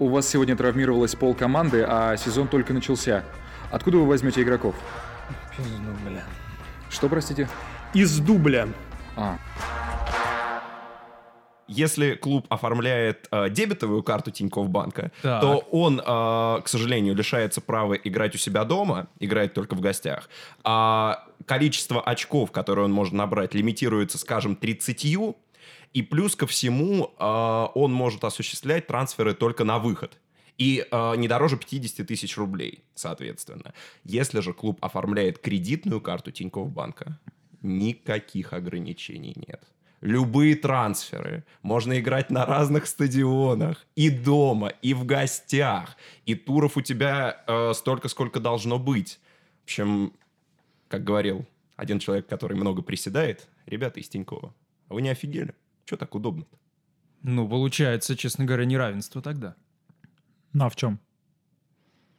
[0.00, 3.22] У вас сегодня травмировалась пол команды, а сезон только начался.
[3.70, 4.74] Откуда вы возьмете игроков?
[5.58, 6.24] Из дубля.
[6.88, 7.46] Что, простите?
[7.92, 8.68] Из дубля.
[9.14, 9.36] А,
[11.68, 15.42] Если клуб оформляет э, дебетовую карту Тинькофф банка, Так.
[15.42, 20.30] то он, э, к сожалению, лишается права играть у себя дома, играет только в гостях.
[20.64, 25.34] А количество очков, которые он может набрать, лимитируется, скажем, 30,
[25.92, 30.18] и плюс ко всему э, он может осуществлять трансферы только на выход.
[30.56, 33.72] И э, не дороже 50 тысяч рублей, соответственно.
[34.04, 37.18] Если же клуб оформляет кредитную карту Тинькофф банка,
[37.62, 39.62] никаких ограничений нет.
[40.00, 41.44] Любые трансферы.
[41.62, 43.86] Можно играть на разных стадионах.
[43.96, 45.96] И дома, и в гостях.
[46.24, 49.18] И туров у тебя э, столько, сколько должно быть.
[49.60, 50.12] В общем,
[50.88, 51.46] как говорил
[51.76, 54.54] один человек, который много приседает, ребята из Тинькова,
[54.88, 55.54] вы не офигели?
[55.90, 56.46] Что так удобно
[57.24, 59.56] Ну, получается, честно говоря, неравенство тогда.
[60.52, 61.00] Ну а в чем?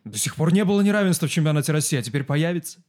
[0.04, 2.84] До сих пор не было неравенства в чемпионате России, а теперь появится.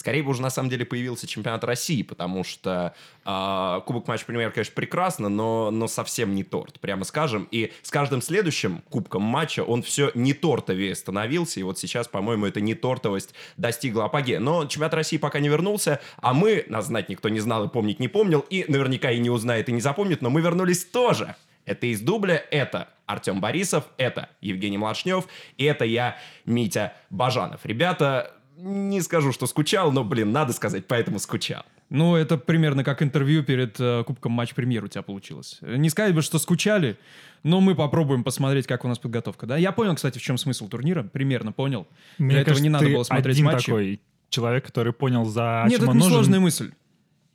[0.00, 4.50] Скорее бы уже на самом деле появился чемпионат России, потому что а, Кубок Матч Премьер,
[4.50, 7.46] конечно, прекрасно, но, но совсем не торт, прямо скажем.
[7.50, 12.46] И с каждым следующим Кубком матча он все не тортовее становился, и вот сейчас, по-моему,
[12.46, 14.40] эта не тортовость достигла апогея.
[14.40, 18.00] Но чемпионат России пока не вернулся, а мы, нас знать никто не знал и помнить
[18.00, 21.36] не помнил, и наверняка и не узнает, и не запомнит, но мы вернулись тоже.
[21.66, 25.26] Это из дубля, это Артем Борисов, это Евгений Млашнев,
[25.58, 27.66] и это я, Митя Бажанов.
[27.66, 31.62] Ребята, не скажу, что скучал, но, блин, надо сказать, поэтому скучал.
[31.88, 35.58] Ну, это примерно как интервью перед э, Кубком Матч Премьер у тебя получилось.
[35.62, 36.98] Не сказать бы, что скучали,
[37.42, 39.46] но мы попробуем посмотреть, как у нас подготовка.
[39.46, 39.56] Да?
[39.56, 41.02] Я понял, кстати, в чем смысл турнира.
[41.02, 41.88] Примерно понял.
[42.18, 43.66] Мне Для этого кажется, не надо было смотреть один матчи.
[43.66, 46.10] такой человек, который понял, за Нет, чем это он нужен.
[46.10, 46.72] несложная мысль.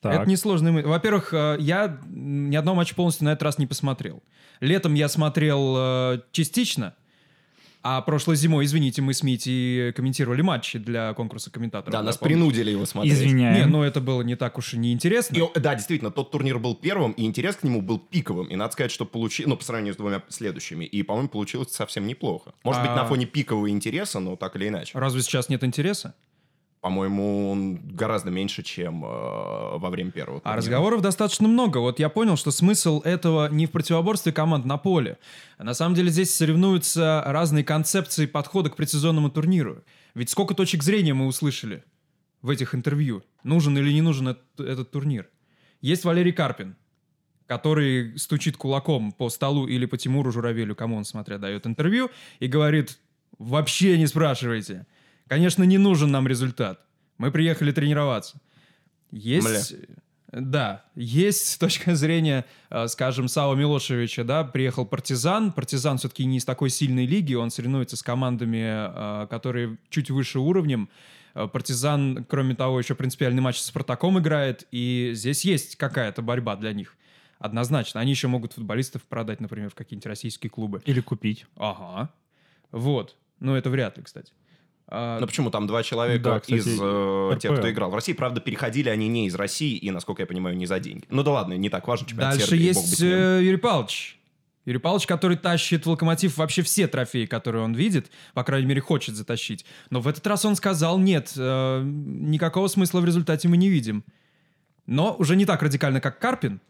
[0.01, 0.21] Так.
[0.21, 0.87] Это несложная мысль.
[0.87, 4.23] Во-первых, э, я ни одного матча полностью на этот раз не посмотрел.
[4.61, 6.95] Летом я смотрел э, частично,
[7.87, 11.91] а прошлой зимой, извините, мы с Митей комментировали матчи для конкурса комментаторов.
[11.91, 12.35] Да, нас помните?
[12.35, 13.13] принудили его смотреть.
[13.13, 13.55] Извиняем.
[13.55, 15.35] Не, ну это было не так уж и неинтересно.
[15.35, 18.47] И, да, действительно, тот турнир был первым, и интерес к нему был пиковым.
[18.47, 20.83] И надо сказать, что получилось, ну, по сравнению с двумя следующими.
[20.83, 22.55] И, по-моему, получилось совсем неплохо.
[22.63, 24.97] Может быть, А- на фоне пикового интереса, но так или иначе.
[24.97, 26.15] Разве сейчас нет интереса?
[26.85, 30.57] По-моему, он гораздо меньше, чем э, во время первого А турнира.
[30.57, 31.79] разговоров достаточно много.
[31.79, 35.17] Вот я понял, что смысл этого не в противоборстве команд на поле.
[35.57, 39.83] А на самом деле здесь соревнуются разные концепции подхода к предсезонному турниру.
[40.13, 41.83] Ведь сколько точек зрения мы услышали
[42.43, 43.23] в этих интервью.
[43.41, 45.27] Нужен или не нужен этот, этот турнир.
[45.81, 46.75] Есть Валерий Карпин,
[47.47, 52.45] который стучит кулаком по столу или по Тимуру Журавелю, кому он, смотря, дает интервью, и
[52.45, 52.99] говорит,
[53.39, 54.85] вообще не спрашивайте.
[55.27, 56.81] Конечно, не нужен нам результат.
[57.17, 58.39] Мы приехали тренироваться.
[59.11, 59.75] Есть...
[60.31, 65.53] Да, есть точка зрения, э, скажем, Сава Милошевича, да, приехал Партизан.
[65.53, 70.39] Партизан все-таки не из такой сильной лиги, он соревнуется с командами, э, которые чуть выше
[70.39, 70.89] уровнем.
[71.35, 76.57] Э, Партизан, кроме того, еще принципиальный матч с Спартаком играет, и здесь есть какая-то борьба
[76.57, 76.97] для них.
[77.39, 78.01] Однозначно.
[78.01, 80.81] Они еще могут футболистов продать, например, в какие-нибудь российские клубы.
[80.85, 81.45] Или купить.
[81.55, 82.11] Ага.
[82.71, 83.15] Вот.
[83.39, 84.33] Ну, это вряд ли, кстати.
[84.87, 85.49] А, Ну почему?
[85.49, 88.13] Там два человека Да, кстати, из э, тех, кто играл в России.
[88.13, 91.05] Правда, переходили они не из России, и, насколько я понимаю, не за деньги.
[91.09, 92.07] Ну да ладно, не так важно.
[92.07, 94.19] чемпионат Дальше Сербии, есть э, Юрий Павлович.
[94.65, 98.81] Юрий Павлович, который тащит в Локомотив вообще все трофеи, которые он видит, по крайней мере,
[98.81, 99.63] хочет затащить.
[99.91, 104.03] Но в этот раз он сказал, нет, э, никакого смысла в результате мы не видим.
[104.87, 106.61] Но уже не так радикально, как Карпин.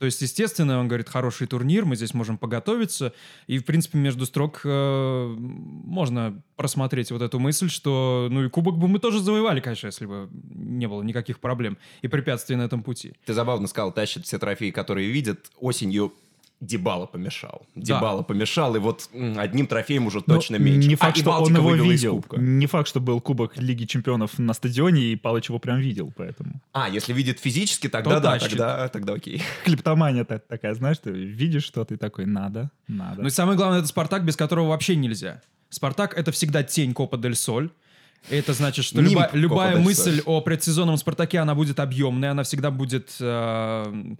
[0.00, 3.12] То есть, естественно, он говорит, хороший турнир, мы здесь можем поготовиться.
[3.46, 8.78] И, в принципе, между строк э, можно просмотреть вот эту мысль, что, ну и кубок
[8.78, 12.82] бы мы тоже завоевали, конечно, если бы не было никаких проблем и препятствий на этом
[12.82, 13.12] пути.
[13.26, 15.50] Ты забавно сказал, тащит все трофеи, которые видят.
[15.58, 16.14] Осенью
[16.60, 17.62] Дебала помешал.
[17.74, 17.82] Да.
[17.82, 20.88] Дебала помешал, и вот одним трофеем уже точно меньше.
[20.88, 22.22] Не А, факт, и что он его видел.
[22.36, 26.60] Не факт, что был Кубок Лиги Чемпионов на стадионе, и Палыч его прям видел, поэтому.
[26.72, 28.50] А, если видит физически, тогда То да, тащит.
[28.50, 29.42] тогда, тогда окей.
[29.64, 33.22] Клептомания та- такая, знаешь, ты видишь что-то и такой, надо, надо.
[33.22, 35.40] Ну и самое главное, это Спартак, без которого вообще нельзя.
[35.70, 37.70] Спартак— это всегда тень Копа Дель Соль.
[38.28, 42.70] Это значит, что Нимб люба- любая мысль о предсезонном Спартаке, она будет объемной, она всегда
[42.70, 44.14] будет э,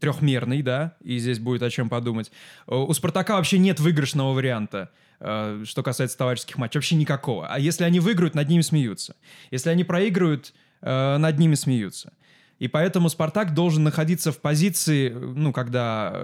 [0.00, 2.30] трехмерной, да, и здесь будет о чем подумать.
[2.66, 7.46] Э, У Спартака вообще нет выигрышного варианта, э, что касается товарищеских матчей, вообще никакого.
[7.46, 9.16] А если они выиграют, над ними смеются.
[9.50, 12.12] Если они проигрывают, э, над ними смеются.
[12.58, 16.14] И поэтому Спартак должен находиться в позиции, ну, когда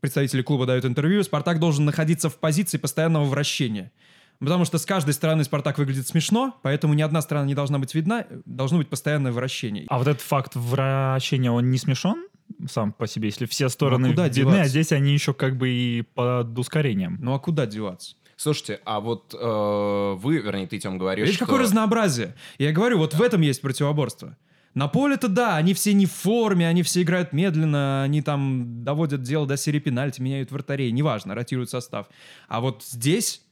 [0.00, 3.92] представители клуба дают интервью, Спартак должен находиться в позиции постоянного вращения.
[4.40, 7.94] Потому что с каждой стороны Спартак выглядит смешно, поэтому ни одна сторона не должна быть
[7.94, 9.84] видна, должно быть постоянное вращение.
[9.88, 12.24] А вот этот факт вращения, он не смешон?
[12.68, 14.62] Сам по себе, если все стороны куда видны, деваться?
[14.62, 17.18] а здесь они еще как бы и под ускорением.
[17.20, 18.16] Ну а куда деваться?
[18.36, 21.44] Слушайте, а вот э, вы, вернее, ты, Тем, говоришь, Видишь, что...
[21.44, 22.34] какое разнообразие.
[22.58, 24.36] Я говорю, вот в этом есть противоборство.
[24.72, 29.22] На поле-то да, они все не в форме, они все играют медленно, они там доводят
[29.22, 32.06] дело до серии пенальти, меняют вратарей, неважно, ротируют состав.
[32.48, 33.42] А вот здесь,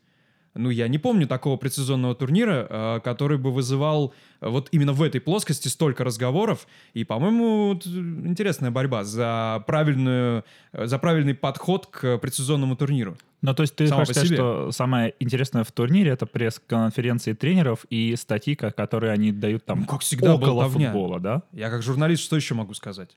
[0.59, 5.03] ну, я не помню такого предсезонного турнира, э, который бы вызывал э, вот именно в
[5.03, 6.67] этой плоскости столько разговоров.
[6.95, 7.89] И, по-моему, э,
[8.29, 13.17] интересная борьба за, правильную, за правильный подход к предсезонному турниру.
[13.41, 17.87] Ну, то есть ты Сама хочешь сказать, что самое интересное в турнире это пресс-конференции тренеров
[17.89, 20.91] и статьи, ко- которые они дают там Ну, как всегда, около болтовня.
[20.93, 21.43] футбола, да?
[21.53, 23.11] Я как журналист что еще могу сказать?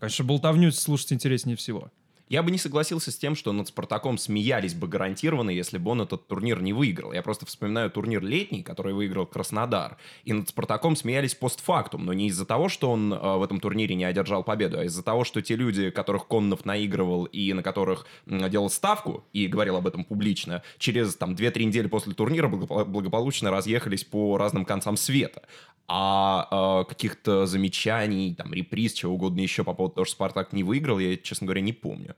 [0.00, 1.90] Конечно, болтовню слушать интереснее всего.
[2.28, 6.02] Я бы не согласился с тем, что над Спартаком смеялись бы гарантированно, если бы он
[6.02, 7.12] этот турнир не выиграл.
[7.12, 9.96] Я просто вспоминаю турнир летний, который выиграл Краснодар.
[10.24, 13.94] И над Спартаком смеялись постфактум, но не из-за того, что он э, в этом турнире
[13.94, 18.06] не одержал победу, а из-за того, что те люди, которых Коннов наигрывал и на которых
[18.26, 23.52] делал ставку, и говорил об этом публично, через там 2-3 недели после турнира благопо- благополучно
[23.52, 25.42] разъехались по разным концам света.
[25.86, 30.64] А э, каких-то замечаний, там, реприз, чего угодно еще по поводу того, что Спартак не
[30.64, 32.15] выиграл, я, честно говоря, не помню.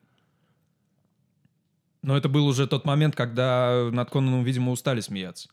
[2.08, 5.50] Но это был уже тот момент, когда над Конаном, видимо, устали смеяться.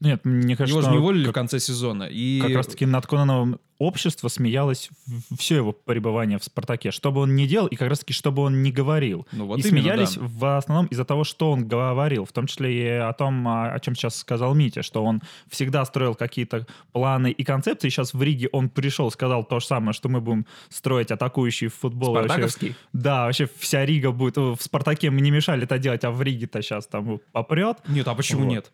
[0.00, 2.04] Нет, мне кажется, Его же не уволили как, в конце сезона.
[2.04, 4.90] И как раз-таки над Конаном общество смеялось
[5.38, 8.42] все его пребывание в «Спартаке», что бы он ни делал, и как раз-таки, что бы
[8.42, 9.26] он ни говорил.
[9.32, 10.22] Ну, вот и именно, смеялись да.
[10.24, 13.80] в основном из-за того, что он говорил, в том числе и о том, о, о
[13.80, 17.88] чем сейчас сказал Митя, что он всегда строил какие-то планы и концепции.
[17.88, 22.14] Сейчас в Риге он пришел, сказал то же самое, что мы будем строить атакующий футбол.
[22.14, 22.74] Вообще- Спартаковский?
[22.92, 24.36] да, вообще вся Рига будет...
[24.36, 27.78] В «Спартаке» мы не мешали это делать, а в Риге-то сейчас там попрет.
[27.88, 28.50] Нет, а почему Вот.
[28.50, 28.72] нет?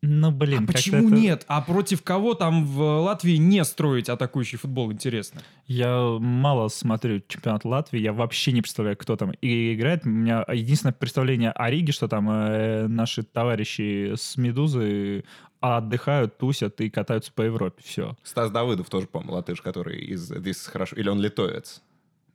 [0.00, 1.44] Ну, блин, а почему это- нет?
[1.48, 5.42] А против кого там в Латвии не строить атакующий футбол, интересно?
[5.66, 10.06] Я мало смотрю чемпионат Латвии, я вообще не представляю, кто там и играет.
[10.06, 15.24] У меня единственное представление о Риге, что там э, наши товарищи с Медузы
[15.60, 17.82] отдыхают, тусят и катаются по Европе.
[17.84, 18.16] Все.
[18.22, 20.96] Стас Давыдов тоже, по-моему, латыш, который из This хорошо.
[20.96, 21.82] Или он литовец?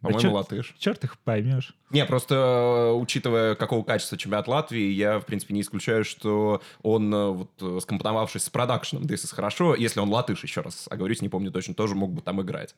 [0.03, 0.75] По-моему, чё- латыш.
[0.77, 1.75] Черт их поймешь.
[1.89, 7.13] Не, просто э, учитывая, какого качества чемпионат Латвии, я, в принципе, не исключаю, что он,
[7.13, 11.21] э, вот, э, скомпоновавшись с продакшеном This is хорошо, если он латыш, еще раз оговорюсь,
[11.21, 12.75] не помню точно, тоже мог бы там играть.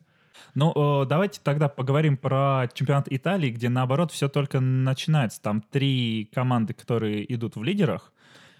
[0.53, 5.41] Ну, давайте тогда поговорим про чемпионат Италии, где, наоборот, все только начинается.
[5.41, 8.11] Там три команды, которые идут в лидерах,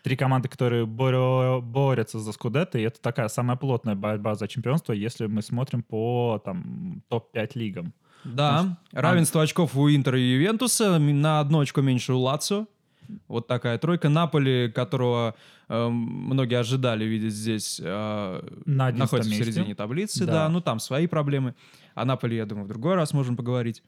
[0.04, 4.94] три команды, которые боро- борются за Скудетто, и это такая самая плотная борьба за чемпионство,
[4.94, 7.94] если мы смотрим по там, топ-5 лигам.
[8.26, 12.66] Да, равенство очков у Интера и Ювентуса, на одно очко меньше у Лацио.
[13.28, 14.10] Вот такая тройка.
[14.10, 15.36] Наполи, которого
[15.70, 19.54] э, многие ожидали видеть здесь, э, На 11 находится в месте.
[19.54, 20.26] середине таблицы.
[20.26, 20.32] Да.
[20.34, 20.50] Да.
[20.50, 21.54] ну там свои проблемы.
[21.94, 23.84] О Наполе, я думаю, в другой раз можем поговорить.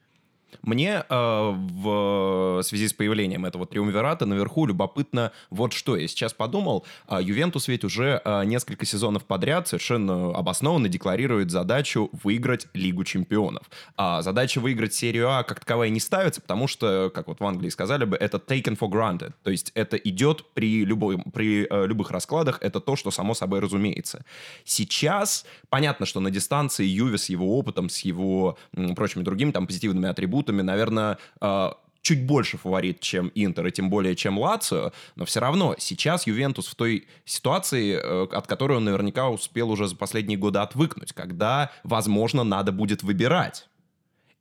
[0.62, 5.96] Мне э, в связи с появлением этого триумвирата наверху любопытно вот что.
[5.96, 12.10] Я сейчас подумал, а, Ювентус ведь уже э, несколько сезонов подряд совершенно обоснованно декларирует задачу
[12.24, 13.70] выиграть Лигу чемпионов.
[13.96, 17.70] А задача выиграть серию А как таковая не ставится, потому что, как вот в Англии
[17.70, 19.34] сказали бы, это taken for granted.
[19.44, 23.60] То есть это идет при, любой, при э, любых раскладах, это то, что само собой
[23.60, 24.26] разумеется.
[24.64, 29.68] Сейчас понятно, что на дистанции Юве с его опытом, с его м, прочими другими там
[29.68, 31.72] позитивными атрибутами, наверное, э,
[32.07, 36.68] чуть больше фаворит, чем Интер, и тем более, чем Лацио, но все равно сейчас Ювентус
[36.68, 41.69] в той ситуации, э, от которой он наверняка успел уже за последние годы отвыкнуть, когда,
[41.83, 43.68] возможно, надо будет выбирать.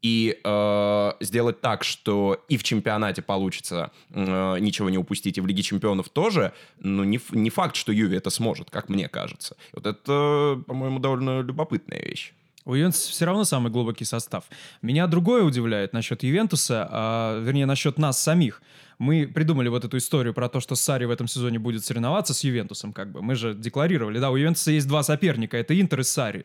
[0.01, 5.47] И э, сделать так, что и в чемпионате получится э, ничего не упустить, и в
[5.47, 9.57] Лиге чемпионов тоже, ну, не, не факт, что Юве это сможет, как мне кажется.
[9.73, 12.33] Вот это, по-моему, довольно любопытная вещь.
[12.67, 14.45] У Ювентуса все равно самый глубокий состав.
[14.83, 18.61] Меня другое удивляет насчет Ювентуса, а, вернее, насчет нас самих.
[18.99, 22.43] Мы придумали вот эту историю про то, что Сари в этом сезоне будет соревноваться с
[22.43, 23.23] Ювентусом, как бы.
[23.23, 26.45] Мы же декларировали, да, у Ювентуса есть два соперника, это Интер и Сари.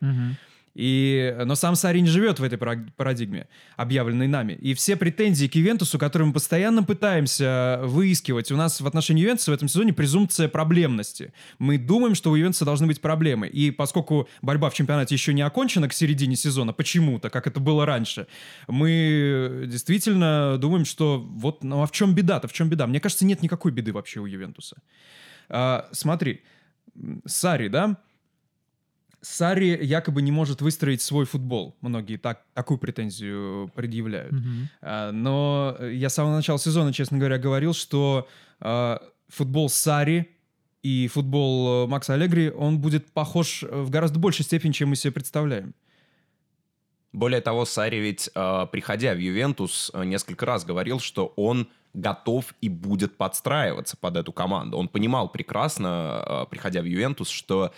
[0.73, 4.53] И, но сам Сари не живет в этой пара- парадигме, объявленной нами.
[4.53, 9.51] И все претензии к Ювентусу, которые мы постоянно пытаемся выискивать, у нас в отношении Ювентуса
[9.51, 11.33] в этом сезоне презумпция проблемности.
[11.59, 13.47] Мы думаем, что у Ювентуса должны быть проблемы.
[13.47, 17.85] И поскольку борьба в чемпионате еще не окончена к середине сезона, почему-то, как это было
[17.85, 18.27] раньше,
[18.67, 22.87] мы действительно думаем, что вот, ну а в чем беда-то, в чем беда?
[22.87, 24.77] Мне кажется, нет никакой беды вообще у Ювентуса.
[25.49, 26.41] А, смотри,
[27.25, 27.97] Сари, да?
[29.21, 31.75] Сари якобы не может выстроить свой футбол.
[31.81, 34.33] Многие так, такую претензию предъявляют.
[34.81, 38.27] А, Но я с самого начала сезона, честно говоря, говорил, что
[38.59, 40.29] а, футбол Сари
[40.83, 45.13] и футбол э, Макса Аллегри, он будет похож в гораздо большей степени, чем мы себе
[45.13, 45.75] представляем.
[47.13, 52.55] Более того, Сари ведь, э, приходя в Ювентус, э, несколько раз говорил, что он готов
[52.61, 54.77] и будет подстраиваться под эту команду.
[54.77, 57.73] Он понимал прекрасно, э, приходя в Ювентус, что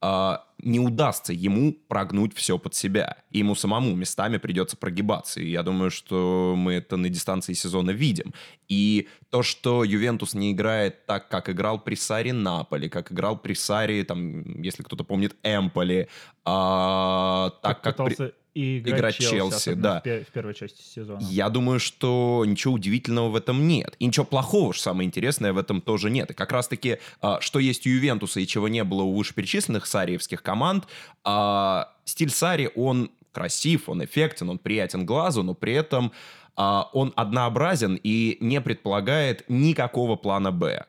[0.00, 3.18] э, не удастся ему прогнуть все под себя.
[3.30, 5.40] И ему самому местами придется прогибаться.
[5.40, 8.34] И я думаю, что мы это на дистанции сезона видим.
[8.68, 13.54] И то, что Ювентус не играет так, как играл при Саре Наполи, как играл при
[13.54, 16.08] Саре, там, если кто-то помнит, Эмполи,
[16.44, 17.96] а, так как...
[17.96, 20.02] при- пытался и играть, играть Челси, Челси, да.
[20.04, 21.20] В первой части сезона.
[21.20, 23.94] Я думаю, что ничего удивительного в этом нет.
[24.00, 26.32] И ничего плохого, что самое интересное, в этом тоже нет.
[26.32, 30.42] И как раз-таки, а, что есть у Ювентуса и чего не было у вышеперечисленных сариевских
[30.48, 30.88] команд,
[31.24, 36.10] а, стиль Сари, он красив, он эффектен, он приятен глазу, но при этом
[36.56, 40.86] а, он однообразен и не предполагает никакого плана «Б».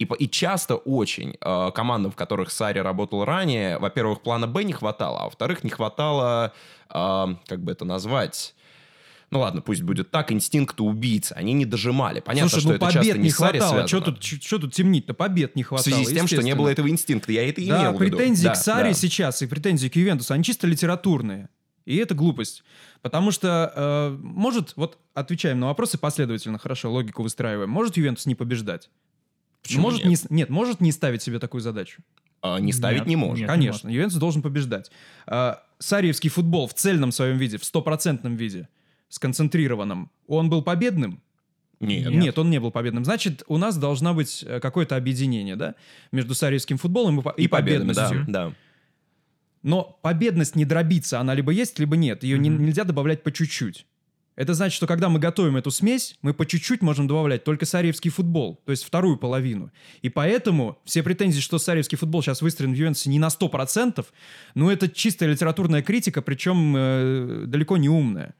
[0.00, 4.72] И, и часто очень э, командам, в которых Сари работал ранее, во-первых, плана Б не
[4.72, 6.52] хватало, а во-вторых, не хватало,
[6.88, 8.54] э, как бы это назвать,
[9.30, 11.32] ну ладно, пусть будет так, инстинкта убийцы.
[11.32, 12.20] Они не дожимали.
[12.20, 13.86] Понятно, Слушай, что ну это побед часто не не с Сари хватало.
[13.86, 14.16] Что связано.
[14.16, 15.14] тут, что тут темнить-то?
[15.14, 15.94] Побед не В хватало.
[15.94, 17.32] связи с тем, что не было этого инстинкта.
[17.32, 18.16] Я это и Да, имел в виду.
[18.16, 18.94] претензии к Саре да.
[18.94, 21.48] сейчас и претензии к Ювентусу, они чисто литературные.
[21.84, 22.64] И это глупость.
[23.00, 27.70] Потому что, э, может, вот отвечаем на вопросы последовательно, хорошо, логику выстраиваем.
[27.70, 28.90] Может Ювентус не побеждать?
[29.62, 30.30] Почему может нет?
[30.30, 32.02] Не, нет, может не ставить себе такую задачу.
[32.40, 33.40] А, не ставить Нет, не может.
[33.40, 33.48] нет.
[33.48, 34.90] Конечно, Ювентус должен побеждать.
[35.26, 38.68] А, Сариевский футбол в цельном своем виде, в стопроцентном виде,
[39.08, 41.20] сконцентрированном, он был победным?
[41.80, 42.10] Нет.
[42.10, 42.36] Нет.
[42.38, 43.04] он не был победным.
[43.04, 45.76] Значит, у нас должна быть э, какое-то объединение, да,
[46.10, 48.32] между сариевским футболом и, по- и И победами, да, победностью.
[48.32, 48.52] да.
[49.62, 52.22] Но победность не дробится, она либо есть, либо нет.
[52.24, 52.64] Ее не- Мгм.
[52.66, 53.86] нельзя добавлять по чуть-чуть.
[54.34, 58.10] Это значит, что когда мы готовим эту смесь, мы по чуть-чуть можем добавлять только сариевский
[58.10, 59.72] футбол, то есть вторую половину.
[60.00, 64.06] И поэтому все претензии, что сариевский футбол сейчас выстроен в Ювентусе не на 100%,
[64.54, 68.34] ну это чистая литературная критика, причем э, далеко не умная.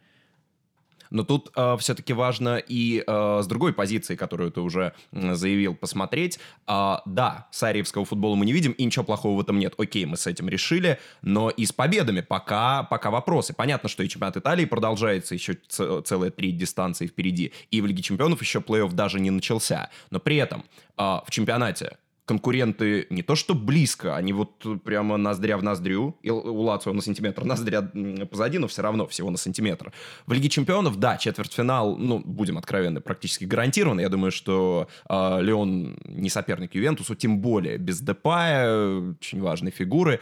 [1.10, 6.38] Но тут все-таки важно и э, с другой позиции, которую ты уже заявил, посмотреть.
[6.66, 9.74] А, да, сариевского футбола мы не видим, и ничего плохого в этом нет.
[9.78, 13.54] Окей, мы с этим решили, но и с победами пока, пока вопросы.
[13.54, 18.40] Понятно, что и чемпионат Италии продолжается, еще целые три дистанции впереди, и в Лиге чемпионов
[18.42, 19.90] еще плей-офф даже не начался.
[20.10, 20.64] Но при этом
[20.96, 21.96] а, в чемпионате
[22.28, 26.16] конкуренты не то что близко, они вот прямо ноздря в ноздрю.
[26.22, 27.82] И у Лацио на сантиметр ноздря
[28.30, 29.92] позади, но все равно всего на сантиметр.
[30.26, 34.00] В Лиге чемпионов, да, четвертьфинал, ну, будем откровенны, практически гарантированно.
[34.00, 40.20] Я думаю, что э, Леон не соперник Ювентусу, тем более без Депая, очень важной фигуры.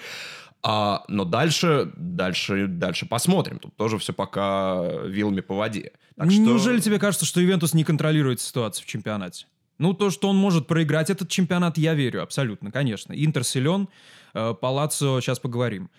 [0.62, 3.58] А, но дальше, дальше, дальше посмотрим.
[3.58, 5.92] Тут тоже все пока вилами по воде.
[6.16, 9.46] Так что- Неужели тебе кажется, что Ювентус не контролирует ситуацию в чемпионате?
[9.78, 13.12] Ну, то, что он может проиграть этот чемпионат, я верю, абсолютно, конечно.
[13.12, 13.88] Интер силен,
[14.34, 15.90] э, Палаццо, сейчас поговорим.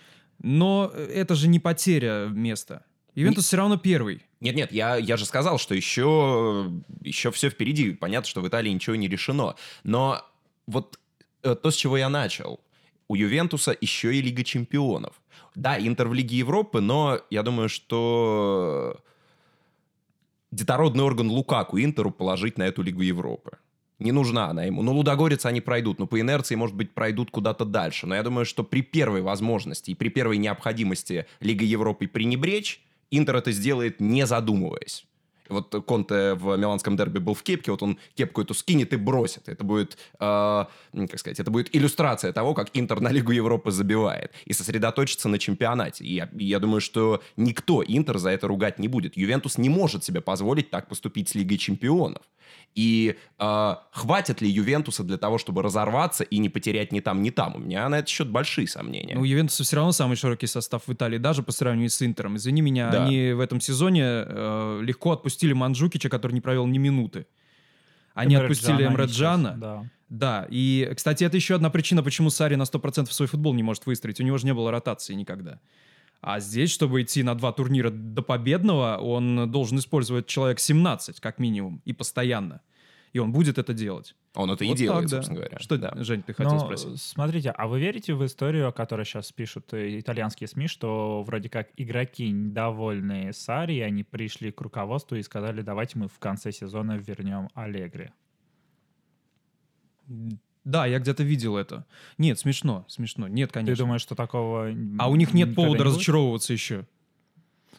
[0.41, 2.83] Но это же не потеря места.
[3.15, 4.23] Ювентус все равно первый.
[4.41, 7.93] Нет-нет, я, я же сказал, что еще, еще все впереди.
[7.93, 9.55] Понятно, что в Италии ничего не решено.
[9.83, 10.21] Но
[10.67, 10.99] вот
[11.41, 12.59] э, то, с чего я начал.
[13.07, 15.19] У Ювентуса еще и Лига Чемпионов.
[15.55, 19.01] Да, Интер в Лиге Европы, но я думаю, что
[20.51, 23.57] детородный орган Лукаку Интеру положить на эту Лигу Европы.
[23.99, 24.83] Не нужна она ему.
[24.83, 28.05] Ну, Лудогорец они пройдут, но по инерции, может быть, пройдут куда-то дальше.
[28.05, 33.37] Но я думаю, что при первой возможности и при первой необходимости Лига Европы пренебречь, Интер
[33.37, 35.05] это сделает, не задумываясь.
[35.49, 39.47] Вот Конте в миланском дерби был в кепке, вот он кепку эту скинет и бросит.
[39.49, 44.31] Это будет, э, как сказать, это будет иллюстрация того, как Интер на Лигу Европы забивает.
[44.45, 46.03] И сосредоточиться на чемпионате.
[46.03, 49.17] И я, я думаю, что никто Интер за это ругать не будет.
[49.17, 52.23] Ювентус не может себе позволить так поступить с Лигой Чемпионов.
[52.75, 57.31] И э, хватит ли Ювентуса для того, чтобы разорваться и не потерять ни там, ни
[57.31, 57.55] там?
[57.55, 59.15] У меня на этот счет большие сомнения.
[59.15, 62.35] Ну, у Ювентуса все равно самый широкий состав в Италии, даже по сравнению с Интером.
[62.37, 63.05] Извини меня, Да.
[63.05, 67.27] они в этом сезоне э, легко отпустили Манджукича, который не провел ни минуты.
[68.13, 69.57] Они Эмре отпустили Джана Эмре Джана.
[69.57, 69.85] Да.
[70.09, 73.85] Да, и, кстати, это еще одна причина, почему Сари на 100% свой футбол не может
[73.85, 74.21] выстроить.
[74.21, 75.59] У него же не было ротации никогда.
[76.21, 81.39] А здесь, чтобы идти на два турнира до победного, он должен использовать человек 17, как
[81.39, 82.61] минимум, и постоянно.
[83.17, 84.15] И он будет это делать.
[84.35, 85.17] Он это и Вот делает, так, да.
[85.17, 85.57] собственно говоря.
[85.59, 85.91] Что, Да.
[86.03, 87.01] Жень, ты хотел Но, спросить?
[87.01, 91.49] Смотрите, а вы верите в историю, о которой сейчас пишут э, итальянские СМИ, что вроде
[91.49, 96.99] как игроки, недовольные Сари, они пришли к руководству и сказали, давайте мы в конце сезона
[96.99, 98.11] вернем Аллегри.
[100.63, 101.87] Да, я где-то видел это.
[102.19, 103.27] Нет, смешно, смешно.
[103.27, 103.75] Нет, конечно.
[103.75, 105.87] Ты думаешь, что такого А у них нет повода не будет?
[105.87, 106.85] разочаровываться еще.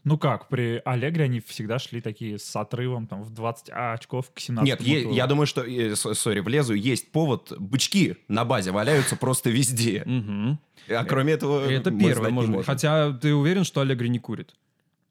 [0.05, 4.41] Ну как, при Аллегри они всегда шли такие с отрывом там в 20 очков к
[4.41, 7.53] 17 Нет, е- я думаю, что, э, сори, влезу, есть повод.
[7.59, 10.05] Бычки на базе валяются просто везде.
[10.89, 12.67] А кроме этого, Это первое, может быть.
[12.67, 14.55] Хотя ты уверен, что Аллегри не курит?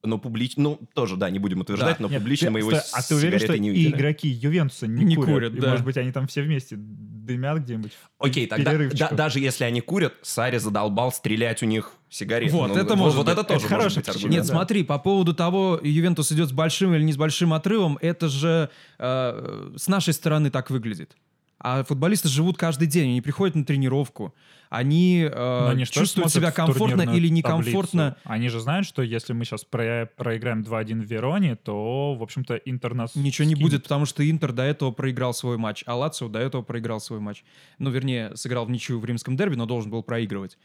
[0.03, 2.81] Но публично, ну, тоже, да, не будем утверждать, но Нет, публично ты- мы его стой,
[2.81, 5.33] с А ты уверен, что не и игроки Ювентуса не, Не курят?
[5.33, 5.69] курят, И, да.
[5.71, 7.91] может быть, они там все вместе дымят где-нибудь?
[8.19, 12.53] в Окей, тогда да- даже если они курят, Сари задолбал стрелять у них сигареты.
[12.53, 13.33] Вот, Ну, это может вот быть.
[13.33, 14.33] это Это тоже может хорошая быть аргумент.
[14.33, 14.53] Нет, да.
[14.53, 18.69] смотри, по поводу того, Ювентус идет с большим или не с большим отрывом, это же
[18.99, 21.17] э, с нашей стороны так выглядит.
[21.59, 24.35] А футболисты живут каждый день, они приходят на тренировку,
[24.69, 27.33] они, э, они чувствуют себя комфортно или таблицу.
[27.33, 28.17] некомфортно.
[28.25, 32.93] Они же знают, что если мы сейчас проиграем 2-1 в Вероне, то, в общем-то, Интер
[32.93, 33.71] нас Ничего не скинет.
[33.71, 37.19] будет, потому что Интер до этого проиграл свой матч, а Лацио до этого проиграл свой
[37.19, 37.43] матч.
[37.79, 40.59] Ну, вернее, сыграл в ничью в римском дерби, но должен был проигрывать.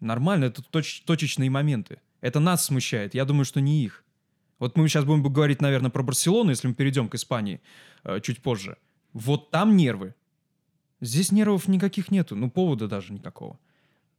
[0.00, 2.00] Нормально, это точ- точечные моменты.
[2.22, 4.02] Это нас смущает, я думаю, что не их.
[4.58, 7.60] Вот мы сейчас будем говорить, наверное, про Барселону, если мы перейдем к Испании
[8.04, 8.78] э, чуть позже.
[9.16, 10.14] Вот там нервы.
[11.00, 13.58] Здесь нервов никаких нету, ну, повода даже никакого.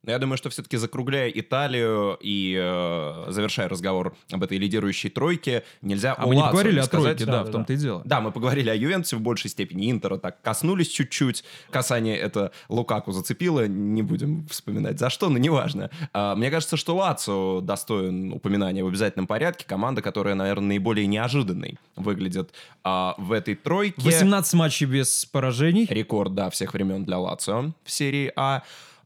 [0.08, 5.66] Но я думаю, что все-таки закругляя Италию и э, завершая разговор об этой лидирующей тройке,
[5.82, 7.18] нельзя А о мы не Лацио поговорили о сказать.
[7.18, 8.02] тройке, да, да, в да, том-то и дело.
[8.06, 9.92] Да, мы поговорили о Ювентусе в большей степени.
[9.92, 11.44] Интера так коснулись чуть-чуть.
[11.72, 13.68] Касание это Лукаку зацепило.
[13.68, 15.92] Не будем вспоминать за что, но неважно.
[16.14, 19.66] А, Мне кажется, что Лацио достоин упоминания в обязательном порядке.
[19.68, 24.00] Команда, которая, наверное, наиболее неожиданной выглядит а, в этой тройке.
[24.00, 25.86] 18 матчей без поражений.
[25.90, 28.64] Рекорд, да, всех времен для Лацио в серии А.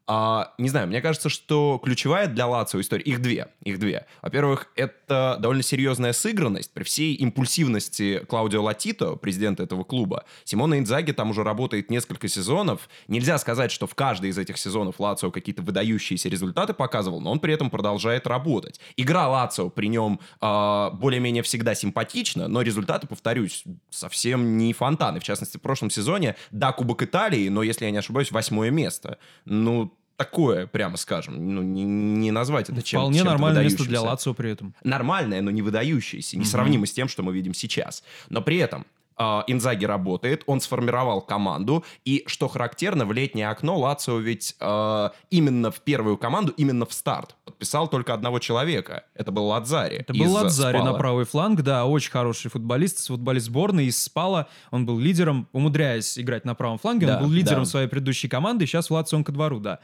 [0.07, 4.07] А, не знаю, мне кажется, что ключевая для Лацио история, их две, их две.
[4.21, 10.25] Во-первых, это довольно серьезная сыгранность при всей импульсивности Клаудио Латито, президента этого клуба.
[10.43, 12.89] Симона Инзаги там уже работает несколько сезонов.
[13.07, 17.39] Нельзя сказать, что в каждый из этих сезонов Лацио какие-то выдающиеся результаты показывал, но он
[17.39, 18.79] при этом продолжает работать.
[18.97, 25.19] Игра Лацио при нем а, более-менее всегда симпатична, но результаты, повторюсь, совсем не фонтаны.
[25.19, 29.17] В частности, в прошлом сезоне, да, Кубок Италии, но, если я не ошибаюсь, восьмое место.
[29.45, 31.55] Ну, такое, прямо скажем.
[31.55, 34.75] Ну, не, не назвать это чем Вполне чем-то нормальное место для Лацио при этом.
[34.83, 38.03] нормальное, но не выдающееся, несравнимо с тем, что мы видим сейчас.
[38.29, 38.85] Но при этом
[39.17, 45.69] Инзаги работает, он сформировал команду, и, что характерно, в летнее окно Лацио ведь э, именно
[45.69, 49.03] в первую команду, именно в старт подписал только одного человека.
[49.13, 49.97] Это был Ладзари.
[49.97, 50.97] Это был Ладзари на Спала.
[50.97, 54.47] правый фланг, да, очень хороший футболист, футболист сборной из Спала.
[54.71, 57.69] Он был лидером, умудряясь играть на правом фланге, Да, он был лидером да.
[57.69, 59.79] своей предыдущей команды, сейчас в Лацио он ко двору, да.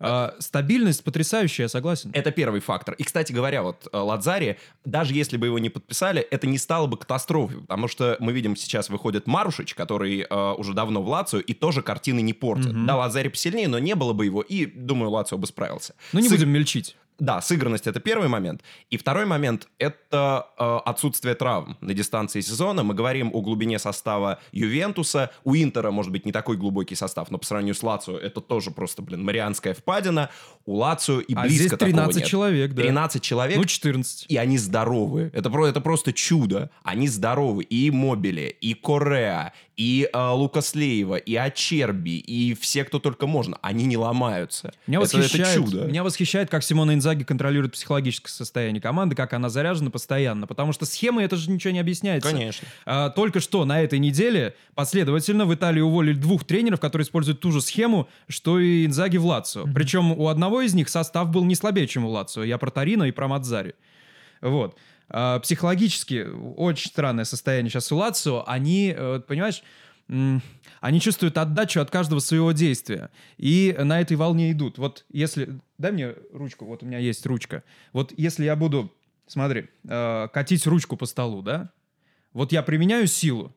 [0.00, 2.10] А, стабильность потрясающая, я согласен.
[2.14, 2.94] Это первый фактор.
[2.94, 6.86] И, кстати говоря, вот э, Ладзари, даже если бы его не подписали, это не стало
[6.86, 11.40] бы катастрофой, потому что мы видим, сейчас выходит Марушич, который э, уже давно в Лацио,
[11.40, 12.72] и тоже картины не портит.
[12.72, 12.86] Мгм.
[12.86, 15.94] Да, Ладзари посильнее, но не было бы его, и, думаю, Лацио бы справился.
[16.12, 16.96] Ну, не Сыг- будем мельчить.
[17.20, 18.62] Да, сыгранность это первый момент.
[18.88, 22.82] И второй момент это э, отсутствие травм на дистанции сезона.
[22.82, 25.30] Мы говорим о глубине состава Ювентуса.
[25.44, 28.70] У Интера, может быть, не такой глубокий состав, но по сравнению с Лацио это тоже
[28.70, 30.30] просто, блин, Марианская впадина.
[30.64, 32.26] У Лацио и А близко здесь такого 13 нет.
[32.26, 32.82] человек, да.
[32.82, 34.26] 13 человек, Ну, 14.
[34.28, 35.30] и они здоровы.
[35.34, 36.70] Это, это просто чудо.
[36.82, 37.64] Они здоровы.
[37.64, 43.58] И Мобили, и Кореа, и э, Лукас Лейва, и Ачерби, и все, кто только можно.
[43.62, 44.74] Они не ломаются.
[44.86, 45.84] Меня это, восхищает, это чудо.
[45.86, 50.46] меня восхищает, как Симона Инзаги контролирует психологическое состояние команды, как она заряжена постоянно.
[50.46, 52.30] Потому что схемы это же ничего не объясняется.
[52.30, 52.68] Конечно.
[52.84, 57.50] А, только что на этой неделе последовательно в Италии уволили двух тренеров, которые используют ту
[57.50, 59.64] же схему, что и Инзаги в Лацио.
[59.72, 62.44] Причем у одного из них состав был не слабее, чем у Лацио.
[62.44, 63.74] Я про Торино и про Мадзари.
[64.42, 64.76] Вот.
[65.10, 68.44] А, психологически очень странное состояние сейчас у Лацио.
[68.46, 69.62] Они, э, понимаешь,
[70.80, 73.10] они чувствуют отдачу от каждого своего действия.
[73.36, 74.78] И на этой волне идут.
[74.78, 75.60] Вот если...
[75.78, 77.62] Дай мне ручку, вот у меня есть ручка.
[77.92, 78.92] Вот если я буду,
[79.26, 81.70] смотри, э, катить ручку по столу, да?
[82.32, 83.54] Вот я применяю силу,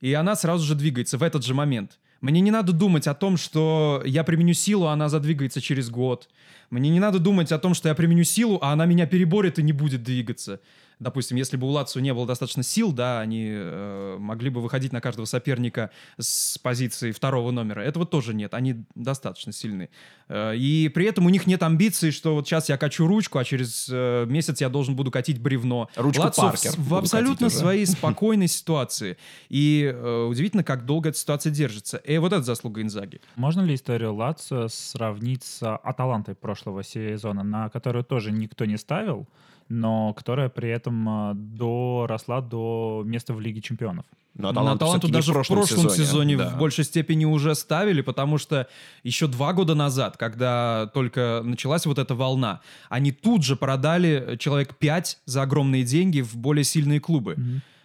[0.00, 1.98] и она сразу же двигается в этот же момент.
[2.20, 6.28] Мне не надо думать о том, что я применю силу, а она задвигается через год.
[6.70, 9.62] Мне не надо думать о том, что я применю силу, а она меня переборет и
[9.62, 10.60] не будет двигаться.
[11.02, 14.92] Допустим, если бы у Лацио не было достаточно сил, да, они э, могли бы выходить
[14.92, 17.80] на каждого соперника с позиции второго номера.
[17.80, 19.90] Этого тоже нет, они достаточно сильны.
[20.28, 23.44] Э, и при этом у них нет амбиций, что вот сейчас я качу ручку, а
[23.44, 25.88] через э, месяц я должен буду катить бревно.
[25.96, 29.16] Ручку Лацио в- Паркер в, буду абсолютно своей спокойной ситуации.
[29.48, 31.96] И э, удивительно, как долго эта ситуация держится.
[31.96, 33.20] И вот это заслуга Инзаги.
[33.34, 39.26] Можно ли историю Лацио сравнить с Аталантой прошлого сезона, на которую тоже никто не ставил,
[39.68, 44.04] но которая при этом а, доросла до места в Лиге чемпионов?
[44.34, 46.48] Но На Аталанту Аталанту всё-таки не даже в прошлом, сезоне, да.
[46.48, 48.66] в большей степени уже ставили, потому что
[49.02, 54.74] еще два года назад, когда только началась вот эта волна, они тут же продали человек
[54.76, 57.36] пять за огромные деньги в более сильные клубы.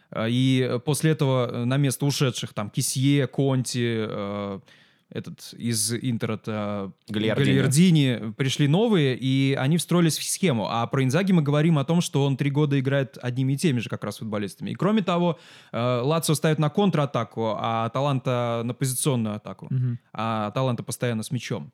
[0.09, 4.59] А, И после этого э, на место ушедших там Кисье, Конти, э,
[5.09, 7.45] этот из Интера Галиардини.
[7.45, 10.67] Галиардини, пришли новые, и они встроились в схему.
[10.69, 13.79] А про Инзаги мы говорим о том, что он три года играет одними и теми
[13.79, 14.71] же как раз футболистами.
[14.71, 15.39] И кроме того,
[15.71, 19.67] э, Лацио ставит на контратаку, а Аталанта на позиционную атаку.
[19.69, 19.99] Мгм.
[20.13, 21.71] А Аталанта постоянно с мячом.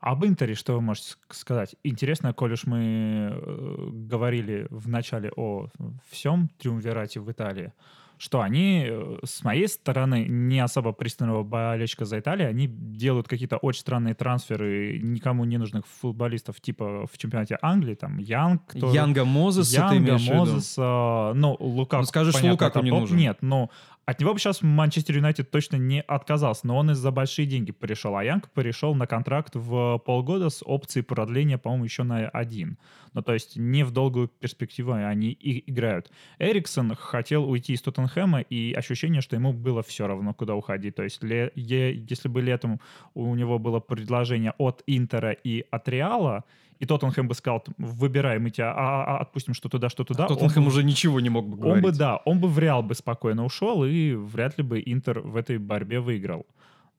[0.00, 1.74] Об Интере что вы можете ск- сказать?
[1.82, 5.68] Интересно, коль уж мы э, говорили в начале о
[6.08, 7.72] всем триумвирате в Италии,
[8.18, 13.58] что они, э, с моей стороны, не особо пристального болельщика за Италию, они делают какие-то
[13.58, 19.24] очень странные трансферы никому не нужных футболистов, типа в чемпионате Англии, там Янг, который- Янга
[19.24, 20.34] Мозеса ты Янга, виду?
[20.34, 22.02] Мозеса, ну, Лукаку.
[22.02, 23.16] Ну, скажи, что понятно, Лукаку не нужен.
[23.16, 23.70] Нет, ну,
[24.06, 28.16] от него бы сейчас Манчестер Юнайтед точно не отказался, но он из-за большие деньги перешел,
[28.16, 32.78] а Янг перешел на контракт в полгода с опцией продления, по-моему, еще на один.
[33.14, 36.12] Ну, то есть не в долгую перспективу они и играют.
[36.38, 40.94] Эриксон хотел уйти из Тоттенхэма, и ощущение, что ему было все равно, куда уходить.
[40.94, 42.80] То есть ле- если бы летом
[43.14, 46.44] у него было предложение от Интера и от Реала,
[46.78, 50.24] и Тоттенхэм бы сказал, выбирай, мы тебя а- а- отпустим что туда, что туда.
[50.26, 51.84] он Тоттенхэм бы- уже ничего не мог бы он говорить.
[51.84, 55.36] бы, да, он бы в Реал бы спокойно ушел, и вряд ли бы Интер в
[55.36, 56.46] этой борьбе выиграл.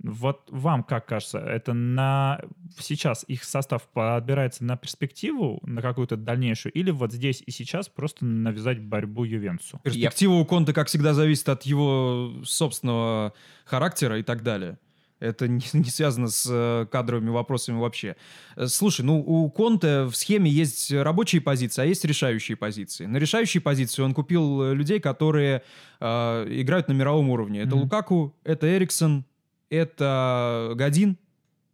[0.04, 2.40] Вот вам как кажется, это на
[2.78, 8.24] сейчас их состав подбирается на перспективу, на какую-то дальнейшую, или вот здесь и сейчас просто
[8.24, 9.80] навязать борьбу Ювентусу?
[9.84, 13.34] Перспектива у Конта, как всегда, зависит от его собственного
[13.66, 14.78] характера и так далее.
[15.19, 18.15] Это не, не связано с э, кадровыми вопросами вообще.
[18.56, 23.06] Э, Слушай, ну у Конте в схеме есть рабочие позиции, а есть решающие позиции.
[23.06, 25.63] На решающие позиции он купил э, людей, которые
[25.99, 27.62] э, играют на мировом уровне.
[27.62, 27.84] Это Мгм.
[27.84, 29.25] Лукаку, это Эриксон,
[29.69, 31.17] это Гадин,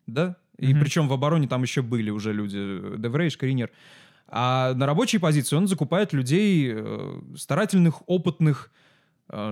[0.07, 0.37] да?
[0.57, 0.79] И Мгм.
[0.81, 3.71] причем в обороне там еще были уже люди, Деврей, Шкринер.
[4.27, 8.71] А на рабочей позиции он закупает людей э, старательных, опытных,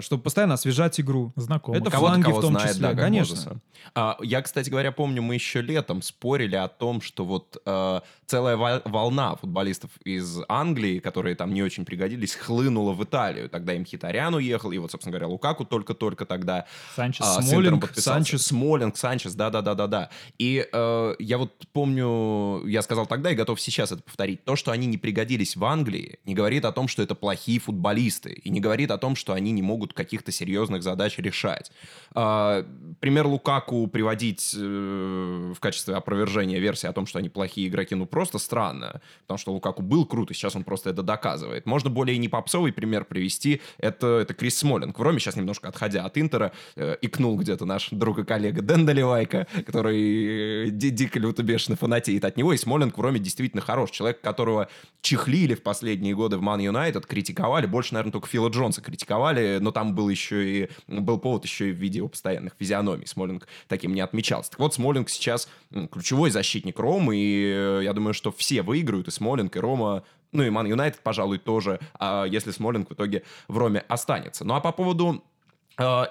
[0.02, 1.34] чтобы постоянно освежать игру.
[1.36, 1.80] Знакомый.
[1.82, 3.36] Это Кого-то, фланги кого в том знает, числе, да, конечно.
[3.36, 3.58] Мозеса.
[3.96, 8.56] А, я, кстати говоря, помню, мы еще летом спорили о том, что вот э, целая
[8.56, 13.50] во- волна футболистов из Англии, которые там не очень пригодились, хлынула в Италию.
[13.50, 16.66] Тогда им Хитарян уехал, и вот, собственно говоря, Лукаку только-только тогда
[16.96, 17.26] Санчес.
[17.26, 17.92] а, Смолинг.
[17.96, 18.46] Санчес.
[18.46, 20.10] Смолинг, Санчес, да-да-да-да-да.
[20.38, 24.44] И э, я вот помню, я сказал тогда и готов сейчас это повторить.
[24.46, 28.34] То, что они не пригодились в Англии, не говорит о том, что это плохие футболисты.
[28.34, 31.72] И не говорит о том, что они не могут каких-то серьезных задач решать.
[32.14, 32.66] А,
[33.00, 38.06] пример Лукаку приводить э, в качестве опровержения версии о том, что они плохие игроки, ну
[38.06, 39.02] просто странно.
[39.22, 41.66] Потому что Лукаку был крут, и сейчас он просто это доказывает.
[41.66, 43.62] Можно более не попсовый пример привести.
[43.78, 45.00] Это, это Крис Смолинг.
[45.00, 48.86] В Роме сейчас немножко отходя от Интера, э, икнул где-то наш друг и коллега Дэн
[48.86, 52.52] Доливайко, который э, ди- дико люто бешено фанатеет от него.
[52.52, 53.92] И Смолинг в Роме действительно хорош.
[53.92, 54.68] Человек, которого
[55.02, 57.68] чехлили в последние годы в Ман Юнайтед, критиковали.
[57.68, 61.74] Больше, наверное, только Фила Джонса критиковали, но там был еще и был повод еще и
[61.74, 63.06] в виде его постоянных физиономий.
[63.06, 64.52] Смолинг таким не отмечался.
[64.52, 65.48] Так вот, Смолинг сейчас
[65.92, 70.44] ключевой защитник Ромы, и э, я думаю, что все выиграют, и Смолинг, и Рома, ну
[70.44, 74.46] и Ман Юнайтед, пожалуй, тоже, а если Смолинг в итоге в Роме останется.
[74.46, 75.31] Ну а по поводу э,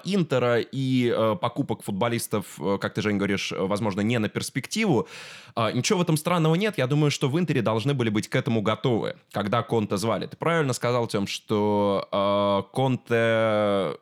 [0.05, 5.07] Интера и э, покупок футболистов, э, как ты, Жень, говоришь, э, возможно, не на перспективу.
[5.55, 6.77] э, Ничего в этом странного нет.
[6.77, 10.27] Я думаю, что в Интере должны были быть к этому готовы, когда Конте звали.
[10.27, 13.97] Ты правильно сказал, Тем, что э, Конте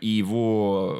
[0.00, 0.98] и его,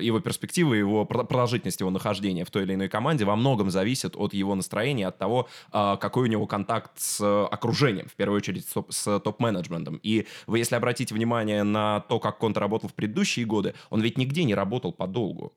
[0.00, 4.16] его перспективы, его про- продолжительность его нахождения в той или иной команде во многом зависит
[4.16, 8.66] от его настроения, от того, э, какой у него контакт с окружением, в первую очередь
[8.90, 10.00] с топ-менеджментом.
[10.02, 14.18] И вы, если обратите внимание на то, как Конте работал в предыдущие годы, он ведь
[14.18, 15.52] нигде не работал подолгу.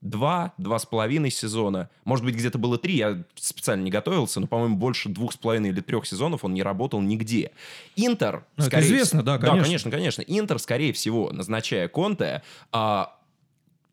[0.00, 1.90] Два, два с половиной сезона.
[2.04, 5.70] Может быть, где-то было три, я специально не готовился, но, по-моему, больше двух с половиной
[5.70, 7.50] или трех сезонов он не работал нигде.
[7.96, 9.64] Интер, Ну, это скорее известно, всего- да, Да, конечно.
[9.64, 10.22] конечно, конечно.
[10.22, 13.16] Интер, скорее всего, назначая Конте, а,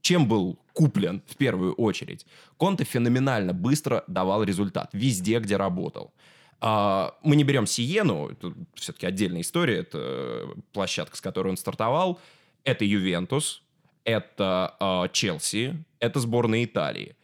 [0.02, 2.28] чем был куплен в первую очередь?
[2.58, 6.14] Конте феноменально быстро давал результат везде, где работал.
[6.62, 12.20] А, мы не берем Сиену, это все-таки отдельная история, это площадка, с которой он стартовал.
[12.66, 13.64] Это Ювентус,
[14.04, 17.16] это а, Челси, это сборная Италии.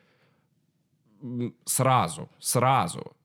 [1.66, 3.16] Сразу, сразу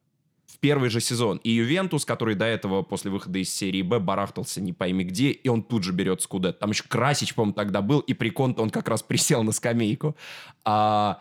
[0.57, 1.39] в первый же сезон.
[1.45, 5.49] И Ювентус, который до этого, после выхода из серии Б, барахтался не пойми где, и
[5.49, 6.59] он тут же берет Скудетто.
[6.59, 10.17] Там еще Красич, по-моему, тогда был, и при Конте он как раз присел на скамейку.
[10.65, 11.21] А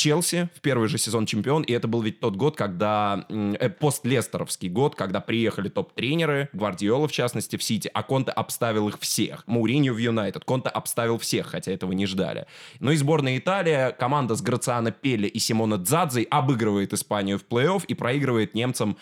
[0.00, 4.70] Челси в первый же сезон чемпион, и это был ведь тот год, когда э, пост-лестеровский
[4.70, 9.46] год, когда приехали топ-тренеры, Гвардиола в частности в Сити, а Конте обставил их всех.
[9.46, 12.46] Мауриньо в Юнайтед, Конте обставил всех, хотя этого не ждали.
[12.78, 17.84] Ну и сборная Италия, команда с Грациано Пелли и Симона Дзадзе обыгрывает Испанию в плей-офф
[17.86, 18.96] и проигрывает немцам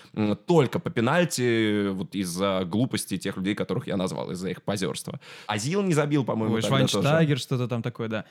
[0.49, 5.21] только по пенальти, вот из-за глупости тех людей, которых я назвал, из-за их позерства.
[5.47, 6.91] Азил не забил, по-моему, Ой, тогда тоже.
[6.91, 8.25] Швайнштайгер, что-то там такое, да.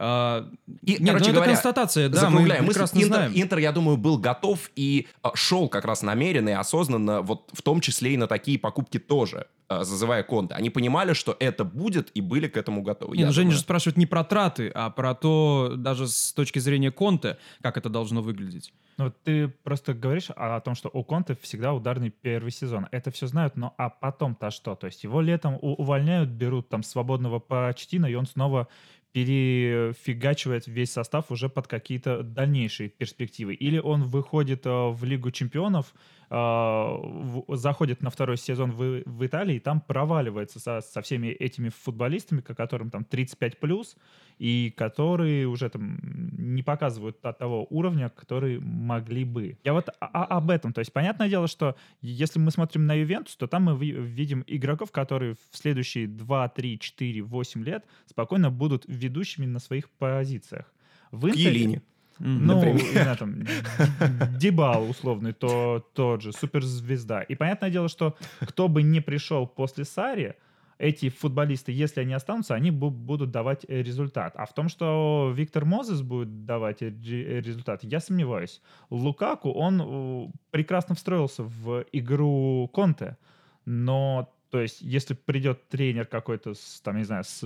[0.00, 0.48] А,
[0.82, 3.32] И, нет, ну короче это говоря, констатация, да, мы мысль, прекрасно Интер, знаем.
[3.34, 7.62] Интер, я думаю, был готов и а, шел как раз намеренно и осознанно, вот в
[7.62, 10.54] том числе и на такие покупки тоже, а, зазывая Конте.
[10.54, 13.16] Они понимали, что это будет, и были к этому готовы.
[13.16, 16.60] Не, я ну, Женя же спрашивает не про траты, а про то, даже с точки
[16.60, 18.72] зрения Конте, как это должно выглядеть.
[18.98, 22.86] Ну, вот ты просто говоришь о, о том, что у Конте всегда ударный первый сезон.
[22.92, 24.76] Это все знают, но а потом-то что?
[24.76, 28.68] То есть его летом увольняют, берут там свободного Почтина, и он снова
[29.12, 33.54] перефигачивает весь состав уже под какие-то дальнейшие перспективы.
[33.54, 35.94] Или он выходит э, в Лигу чемпионов,
[36.30, 41.70] в- заходит на второй сезон в, в Италии, и там проваливается со, со всеми этими
[41.70, 43.96] футболистами, ко- которым там 35 плюс,
[44.38, 45.98] и которые уже там
[46.36, 49.58] не показывают от того уровня, который могли бы.
[49.64, 50.72] Я вот о- об этом.
[50.72, 54.44] То есть, понятное дело, что если мы смотрим на Ювентус, то там мы ви- видим
[54.46, 60.72] игроков, которые в следующие 2, 3, 4, 8 лет спокойно будут ведущими на своих позициях.
[61.10, 61.82] В Интере- Елине.
[62.20, 63.16] Ну, Например.
[63.16, 63.50] там, Д-
[64.38, 67.22] Дибал условный, то тот же, суперзвезда.
[67.22, 70.34] И понятное дело, что кто бы не пришел после Сари,
[70.78, 74.34] эти футболисты, если они останутся, они бу- будут давать э, результат.
[74.36, 78.60] А в том, что Виктор Мозес будет давать э, ре- результат, я сомневаюсь.
[78.90, 83.16] Лукаку, он э, прекрасно встроился в игру Конте,
[83.64, 87.42] но то есть, если придет тренер какой-то, с, там, не знаю, с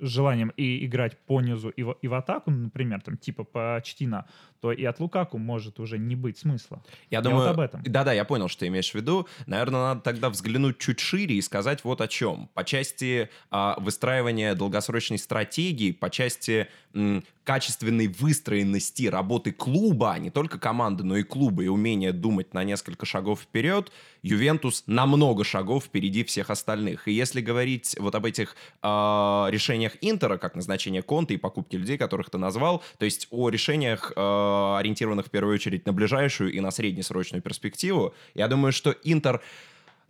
[0.00, 4.26] желанием и играть по низу и в, и в атаку, например, там, типа Почтина,
[4.60, 6.82] то и от Лукаку может уже не быть смысла.
[7.10, 7.82] Я Я думаю, вот об этом.
[7.84, 9.28] Да-да, я понял, что ты имеешь в виду.
[9.46, 12.48] Наверное, надо тогда взглянуть чуть шире и сказать вот о чем.
[12.54, 20.30] По части а, выстраивания долгосрочной стратегии, по части м, качественной выстроенности работы клуба, а не
[20.30, 23.90] только команды, но и клуба, и умения думать на несколько шагов вперед,
[24.22, 27.08] Ювентус на много шагов впереди всех остальных.
[27.08, 31.98] И если говорить вот об этих а, решениях Интера, как назначение Конта и покупки людей,
[31.98, 36.60] которых ты назвал, то есть о решениях, а, ориентированных в первую очередь на ближайшую и
[36.60, 39.40] на среднесрочную перспективу, я думаю, что Интер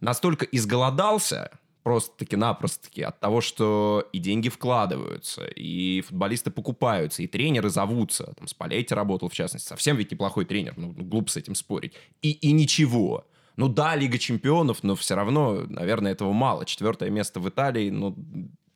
[0.01, 1.51] настолько изголодался,
[1.88, 8.35] просто-таки-напросто-таки от того, что и деньги вкладываются, и футболисты покупаются, и тренеры зовутся.
[8.37, 9.68] Там Спалетти работал, в частности.
[9.68, 11.94] Совсем ведь неплохой тренер, ну, глупо с этим спорить.
[12.21, 13.25] И, и ничего.
[13.59, 16.64] Ну да, Лига Чемпионов, но все равно, наверное, этого мало.
[16.64, 18.16] Четвертое место в Италии, ну,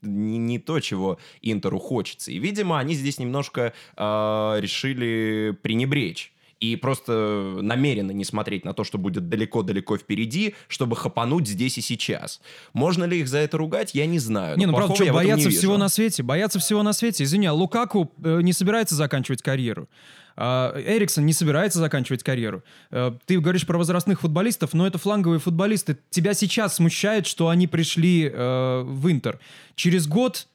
[0.02, 2.32] не, не то, чего Интеру хочется.
[2.32, 6.32] И, видимо, они здесь немножко э, решили пренебречь.
[6.58, 11.80] И просто намеренно не смотреть на то, что будет далеко-далеко впереди, чтобы хапануть здесь и
[11.80, 12.40] сейчас.
[12.72, 14.58] Можно ли их за это ругать, я не знаю.
[14.58, 17.22] Не, ну правда, что, боятся всего на свете, боятся всего на свете.
[17.22, 19.88] Извини, а Лукаку э, не собирается заканчивать карьеру.
[20.36, 22.62] А, Эриксон не собирается заканчивать карьеру.
[22.90, 25.98] Э, Ты говоришь про возрастных футболистов, но это фланговые футболисты.
[26.10, 29.38] Тебя сейчас смущает, что они пришли э, в Интер.
[29.74, 30.46] Через год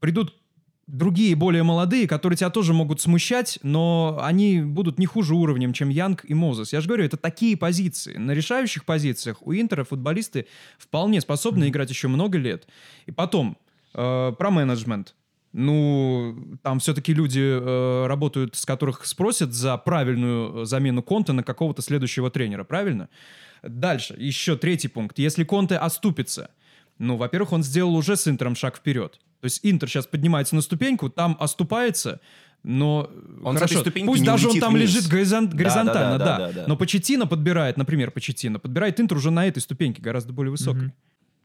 [0.00, 0.34] придут
[0.88, 5.90] другие, более молодые, которые тебя тоже могут смущать, но они будут не хуже уровнем, чем
[5.90, 6.72] Янг и Мозес.
[6.72, 8.16] Я же говорю, это такие позиции.
[8.16, 10.46] На решающих позициях у Интера футболисты
[10.78, 12.66] вполне способны играть еще много лет.
[13.06, 13.58] И потом,
[13.94, 15.14] э, про менеджмент.
[15.60, 21.42] Ну, там все-таки люди э, работают, с которых спросят за правильную э, замену Конте на
[21.42, 23.08] какого-то следующего тренера, правильно?
[23.64, 25.18] Дальше, еще третий пункт.
[25.18, 26.50] Если Конте оступится,
[26.98, 29.18] ну, во-первых, он сделал уже с Интером шаг вперед.
[29.40, 32.20] То есть Интер сейчас поднимается на ступеньку, там оступается,
[32.62, 33.10] но
[33.42, 34.94] Он с хорошо, пусть даже он там вниз.
[34.94, 36.64] лежит горизон- Да, горизонтально, да, да, да, да, да.
[36.68, 40.82] но Почетина подбирает, например, Почетина подбирает Интер уже на этой ступеньке, гораздо более высокой.
[40.82, 40.92] Мгм.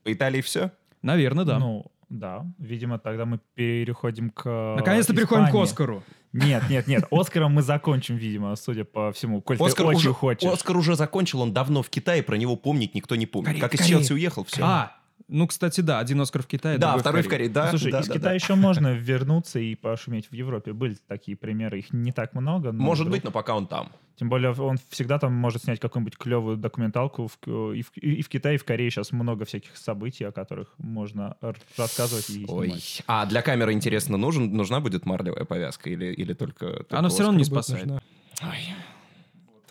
[0.04, 0.72] По Италии все?
[1.02, 1.58] Наверное, да.
[1.58, 2.46] Ну, да.
[2.60, 5.56] Видимо, тогда мы переходим к Наконец-то переходим к.
[5.56, 6.04] Оскару.
[6.32, 7.04] Нет, нет, нет.
[7.12, 9.42] Оскаром мы закончим, видимо, судя по всему.
[9.42, 10.52] Коль Оскар ты очень уже, хочешь.
[10.52, 13.48] Оскар уже закончил, он давно в Китае, про него помнить никто не помнит.
[13.48, 13.98] Корея, как из Корея.
[13.98, 14.64] Челси уехал, все.
[14.64, 14.96] А,
[15.28, 17.50] ну, кстати, да, один Оскар в Китае, да, второй в Корее.
[17.50, 17.70] Корее, да.
[17.70, 18.34] Слушай, да, из да, Китая да.
[18.36, 20.74] еще можно вернуться и пошуметь в Европе.
[20.74, 22.72] Были такие примеры, их не так много.
[22.72, 23.18] но Может вдруг.
[23.18, 23.92] быть, но пока он там.
[24.16, 27.28] Тем более он всегда там может снять какую-нибудь клевую документалку.
[27.28, 30.74] В- и, в, и в Китае, и в Корее сейчас много всяких событий, о которых
[30.78, 31.36] можно
[31.78, 32.68] рассказывать и Ой.
[32.68, 33.04] снимать.
[33.08, 36.68] А для камеры, интересно, нужен, нужна будет марлевая повязка или, или только...
[36.68, 37.86] только Она всё равно не спасает.
[37.86, 38.02] нужна?
[38.44, 38.60] Ой.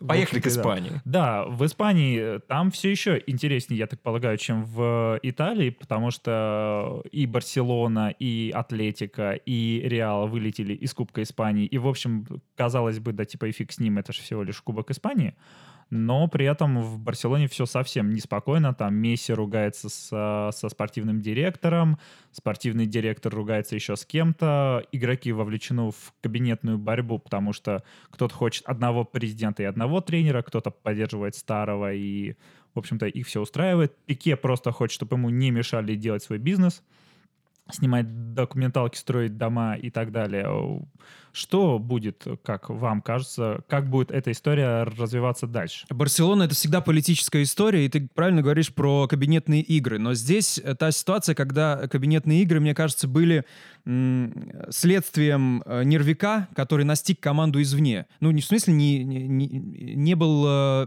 [0.07, 0.79] Поехали к В общем-то, да.
[0.79, 1.01] Испании.
[1.05, 6.11] Да, в Испании э, там все еще интереснее, я так полагаю, чем в Италии, потому
[6.11, 11.67] что и Барселона, и Атлетика, и Реал вылетели из Кубка Испании.
[11.67, 14.61] И, в общем, казалось бы, да типа и фиг с ним, это же всего лишь
[14.61, 15.35] Кубок Испании.
[15.95, 18.73] Но при этом в Барселоне все совсем неспокойно.
[18.73, 21.99] Там Месси ругается со, со спортивным директором,
[22.31, 24.87] спортивный директор ругается еще с кем-то.
[24.91, 30.71] Игроки вовлечены в кабинетную борьбу, потому что кто-то хочет одного президента и одного тренера, кто-то
[30.71, 32.37] поддерживает старого, и,
[32.73, 33.95] в общем-то, их все устраивает.
[34.07, 36.83] Пике просто хочет, чтобы ему не мешали делать свой бизнес.
[37.71, 40.83] Снимать документалки, строить дома и так далее.
[41.33, 45.87] Что будет, как вам кажется, как будет эта история развиваться дальше?
[45.89, 49.99] Барселона— это всегда политическая история, и ты правильно говоришь про кабинетные игры.
[49.99, 53.47] Но здесь та ситуация, когда кабинетные игры, мне кажется, были
[54.71, 58.07] следствием э, нервика, который настиг команду извне.
[58.21, 59.49] Ну, не в смысле не, не, не,
[59.97, 60.87] не был э,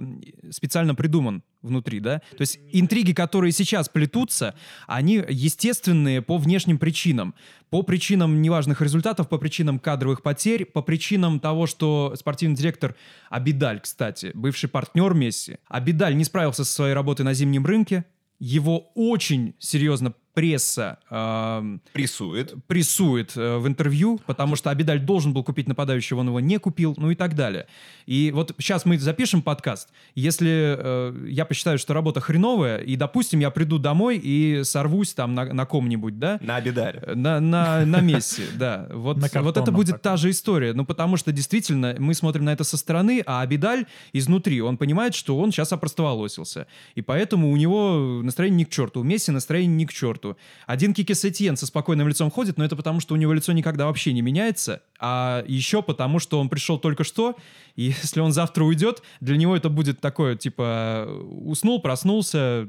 [0.51, 2.19] специально придуман внутри, да?
[2.31, 4.55] То есть интриги, которые сейчас плетутся,
[4.87, 7.35] они естественные по внешним причинам.
[7.69, 12.95] По причинам неважных результатов, по причинам кадровых потерь, по причинам того, что спортивный директор
[13.29, 18.05] Абидаль, кстати, бывший партнер Месси, Абидаль не справился со своей работой на зимнем рынке,
[18.39, 22.53] его очень серьезно пресса э, Прессует.
[22.67, 26.93] прессует э, в интервью, потому что Абидаль должен был купить нападающего, он его не купил,
[26.97, 27.67] ну и так далее.
[28.05, 29.89] И вот сейчас мы запишем подкаст.
[30.13, 35.33] Если э, я посчитаю, что работа хреновая, и, допустим, я приду домой и сорвусь там
[35.33, 37.01] на, на ком-нибудь, да, На Абидаре.
[37.15, 38.87] на, на, на Месси, да.
[38.91, 40.73] Вот, вот это будет та же история.
[40.73, 45.15] Ну, потому что действительно мы смотрим на это со стороны, а Абидаль изнутри, он понимает,
[45.15, 46.67] что он сейчас опростоволосился.
[46.95, 50.24] И поэтому у него настроение не к черту, у Месси настроение не к черту.
[50.65, 53.85] Один Кики Сетьен со спокойным лицом ходит, но это потому, что у него лицо никогда
[53.85, 57.35] вообще не меняется, а еще потому, что он пришел только что,
[57.75, 62.67] и если он завтра уйдет, для него это будет такое, типа, уснул, проснулся,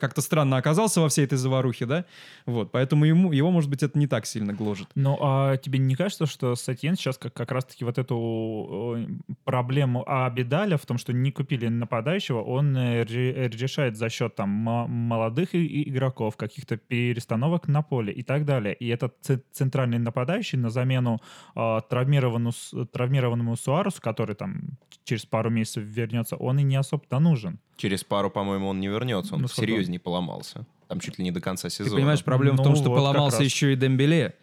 [0.00, 2.04] как-то странно оказался во всей этой заварухе, да?
[2.46, 4.88] Вот, поэтому ему, его, может быть, это не так сильно гложет.
[4.94, 9.06] Ну, а тебе не кажется, что Сатьен сейчас как, как раз-таки вот эту э,
[9.44, 14.48] проблему Абидаля в том, что не купили нападающего, он э, ре- решает за счет там
[14.48, 18.74] мо- молодых игроков, каких-то перестановок на поле и так далее.
[18.74, 19.14] И этот
[19.52, 21.20] центральный нападающий на замену
[21.54, 22.52] э, травмированному,
[22.92, 27.58] травмированному Суаресу, который там через пару месяцев вернется, он и не особо-то нужен.
[27.76, 29.34] Через пару, по-моему, он не вернется.
[29.34, 30.66] Он Ну, серьезнее поломался.
[30.88, 31.90] Там чуть ли не до конца сезона.
[31.90, 34.34] Ты понимаешь, проблема в том, Ну, что вот поломался еще и Дембеле.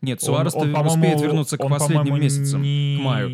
[0.00, 3.28] Нет, Он- Суарес он, успеет по-моему, вернуться к он, последним месяцам, не, к маю.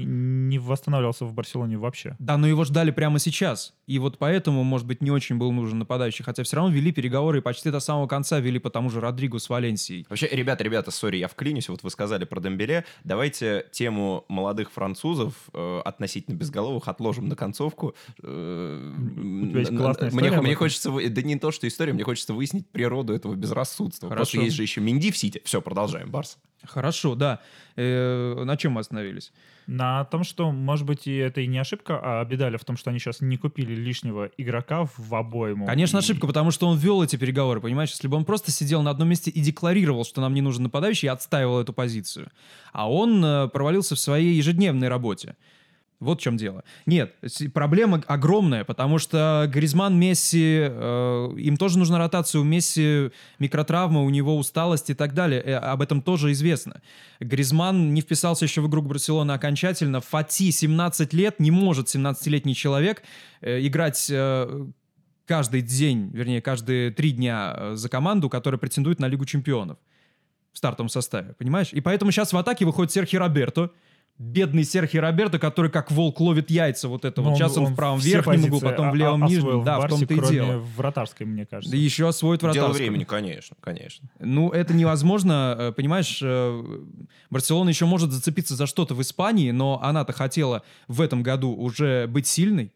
[0.49, 2.17] Не восстанавливался в Барселоне вообще.
[2.19, 3.75] Да, но его ждали прямо сейчас.
[3.87, 6.25] И вот поэтому, может быть, не очень был нужен нападающий.
[6.25, 9.39] Хотя все равно вели переговоры и почти до самого конца вели по тому же Родригу
[9.39, 10.07] с Валенсией.
[10.09, 11.69] Вообще, ребята, ребята, сори, я вклинюсь.
[11.69, 12.85] Вот вы сказали про Дембеле.
[13.05, 17.95] Давайте тему молодых французов э, относительно безголовых отложим на концовку.
[18.23, 20.91] Э, У тебя есть классная мне, мне хочется...
[20.91, 24.09] Да не то, что история, мне хочется выяснить природу этого безрассудства.
[24.09, 24.33] Хорошо.
[24.33, 25.41] Просто есть же еще Минди в Сити.
[25.45, 26.39] Все, продолжаем, Барс.
[26.65, 27.41] Хорошо, да.
[27.77, 29.33] Э, на чем мы остановились?
[29.67, 32.91] На том, что, может быть, и это и не ошибка, а беда в том, что
[32.91, 35.67] они сейчас не купили лишнего игрока в обойму.
[35.67, 37.91] Конечно, И- ошибка, потому что он вел эти переговоры, понимаешь?
[37.91, 41.07] Если бы он просто сидел на одном месте и декларировал, что нам не нужен нападающий,
[41.07, 42.31] и отстаивал эту позицию.
[42.73, 45.37] А он э, провалился в своей ежедневной работе.
[46.01, 46.63] Вот в чем дело.
[46.87, 47.17] Нет,
[47.53, 52.41] проблема огромная, потому что Гризман, Месси, э, им тоже нужна ротация.
[52.41, 55.43] У Месси микротравма, у него усталость и так далее.
[55.43, 56.83] Э, об этом тоже известно.
[57.19, 60.01] Гризман не вписался еще в игру к Барселоне окончательно.
[60.01, 63.03] Фати 17 лет, не может 17-летний человек
[63.41, 64.67] э, играть э,
[65.29, 69.79] каждый день, вернее, каждые три дня э, за команду, которая претендует на Лигу чемпионов
[70.53, 71.69] в стартовом составе, понимаешь?
[71.73, 73.71] И поэтому сейчас в атаке выходит Серхи Роберто,
[74.19, 77.39] бедный Серхи Роберто, который как волк ловит яйца вот это Ну, вот.
[77.39, 79.39] Сейчас он, в правом верхнем углу, потом в левом нижнем.
[79.39, 80.65] освоил Да, в Барсе, том-то и дело.
[80.77, 81.71] вратарской, мне кажется.
[81.71, 82.79] Да еще освоит Дело вратарскую.
[82.79, 84.09] времени, конечно, конечно.
[84.19, 86.63] Ну, это невозможно, э, понимаешь, э,
[87.31, 92.07] Барселона еще может зацепиться за что-то в Испании, но она-то хотела в этом году уже
[92.09, 92.73] быть сильной.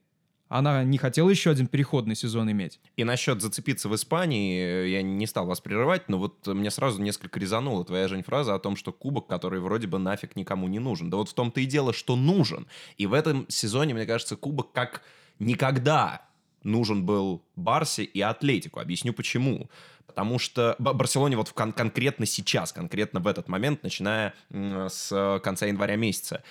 [0.52, 2.78] Она не хотела еще один переходный сезон иметь.
[2.96, 7.00] И насчет зацепиться в Испании, э, я не стал вас прерывать, но вот мне сразу
[7.00, 10.78] несколько резанула твоя, Жень, фраза о том, что кубок, который вроде бы нафиг никому не
[10.78, 11.08] нужен.
[11.08, 12.66] Да вот в том-то и дело, что нужен.
[12.98, 15.00] И в этом сезоне, мне кажется, кубок как
[15.38, 16.20] никогда
[16.64, 18.78] нужен был Барсе и Атлетику.
[18.78, 19.70] Объясню почему.
[20.06, 25.40] Потому что Барселоне вот в кон- конкретно сейчас, конкретно в этот момент, начиная с э,
[25.42, 26.42] конца января месяца,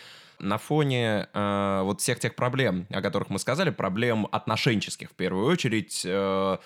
[0.42, 5.46] на фоне э, вот всех тех проблем, о которых мы сказали, проблем отношенческих в первую
[5.46, 6.58] очередь, э,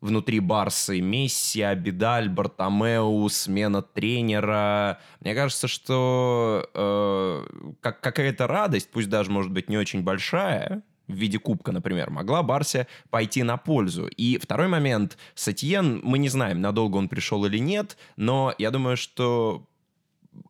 [0.00, 4.98] внутри Барсы Месси, Абидаль, Бартомеу, смена тренера.
[5.20, 11.14] Мне кажется, что э, как, какая-то радость, пусть даже, может быть, не очень большая, в
[11.14, 14.06] виде кубка, например, могла Барсе пойти на пользу.
[14.06, 18.96] И второй момент, Сатьен, мы не знаем, надолго он пришел или нет, но я думаю,
[18.96, 19.66] что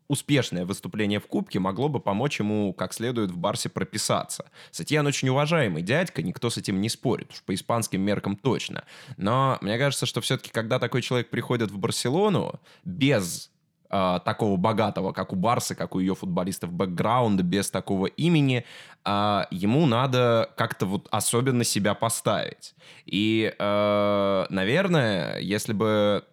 [0.09, 4.51] успешное выступление в Кубке могло бы помочь ему как следует в Барсе прописаться.
[4.71, 8.85] Сатьян очень уважаемый дядька, никто с этим не спорит, уж по испанским меркам точно.
[9.17, 13.51] Но мне кажется, что все-таки, когда такой человек приходит в Барселону без
[13.95, 18.65] а, такого богатого, как у Барсы, как у ее футболистов, бэкграунда, без такого имени,
[19.05, 22.75] а, ему надо как-то вот особенно себя поставить.
[23.05, 26.25] И, э, наверное, если бы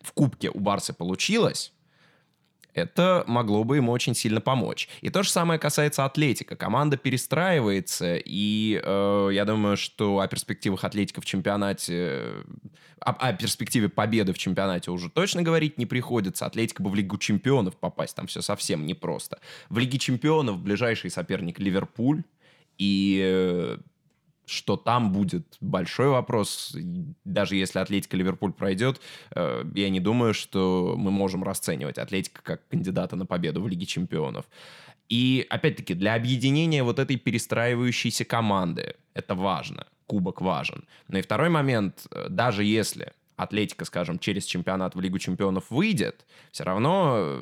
[0.00, 1.74] в Кубке у Барсы получилось,
[2.74, 4.88] это могло бы ему очень сильно помочь.
[5.00, 6.56] И то же самое касается Атлетика.
[6.56, 12.22] Команда перестраивается, и э, я думаю, что о перспективах Атлетика в чемпионате,
[13.00, 16.46] о, о перспективе победы в чемпионате уже точно говорить не приходится.
[16.46, 19.38] Атлетика бы в Лигу чемпионов попасть, там все совсем непросто.
[19.68, 22.24] В Лиге чемпионов ближайший соперник Ливерпуль,
[22.78, 23.78] и э,
[24.54, 26.76] что там будет большой вопрос.
[27.24, 29.00] Даже если Атлетика Ливерпуль пройдет,
[29.34, 33.86] э, я не думаю, что мы можем расценивать Атлетика как кандидата на победу в Лиге
[33.86, 34.46] Чемпионов.
[35.08, 39.86] И, опять-таки, для объединения вот этой перестраивающейся команды это важно.
[40.06, 40.84] Кубок важен.
[41.08, 46.24] Но и второй момент, э, даже если Атлетика, скажем, через чемпионат в Лигу чемпионов выйдет,
[46.52, 47.40] все равно,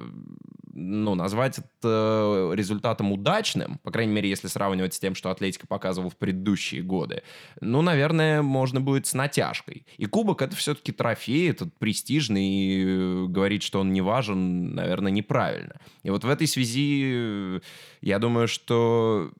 [0.72, 6.10] ну, назвать это результатом удачным, по крайней мере, если сравнивать с тем, что Атлетика показывал
[6.10, 7.22] в предыдущие годы,
[7.60, 9.86] ну, наверное, можно будет с натяжкой.
[9.96, 15.80] И кубок— это все-таки трофей, этот престижный, и говорить, что он не важен, наверное, неправильно.
[16.02, 17.60] И вот в этой связи
[18.00, 19.30] я думаю, что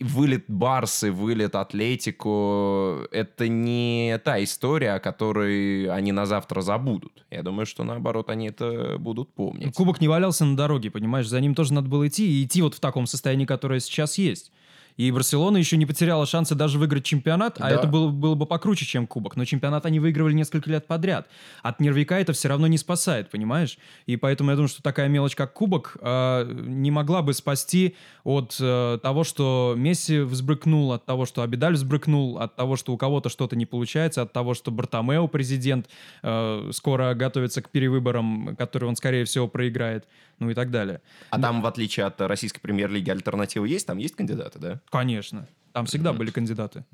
[0.00, 7.24] вылет Барсы, вылет Атлетику, это не та история, о которой они на завтра забудут.
[7.30, 9.74] Я думаю, что наоборот, они это будут помнить.
[9.74, 11.28] Кубок не валялся на дороге, понимаешь?
[11.28, 14.52] За ним тоже надо было идти, и идти вот в таком состоянии, которое сейчас есть.
[14.96, 17.76] И Барселона еще не потеряла шансы даже выиграть чемпионат, а Да.
[17.76, 19.36] это было, было бы покруче, чем кубок.
[19.36, 21.28] Но чемпионат они выигрывали несколько лет подряд.
[21.62, 23.78] От нервика это все равно не спасает, понимаешь?
[24.06, 27.94] И поэтому я думаю, что такая мелочь, как кубок, э, не могла бы спасти
[28.24, 32.96] от э, того, что Месси взбрыкнул, от того, что Абидаль взбрыкнул, от того, что у
[32.96, 35.88] кого-то что-то не получается, от того, что Бартомео, президент,
[36.22, 40.06] э, скоро готовится к перевыборам, которые он, скорее всего, проиграет,
[40.38, 41.00] ну и так далее.
[41.30, 43.86] А там, в отличие от российской премьер-лиги, альтернативы есть?
[43.86, 44.80] Там есть кандидаты, да?
[44.90, 45.46] Конечно.
[45.72, 46.84] Там всегда были кандидаты.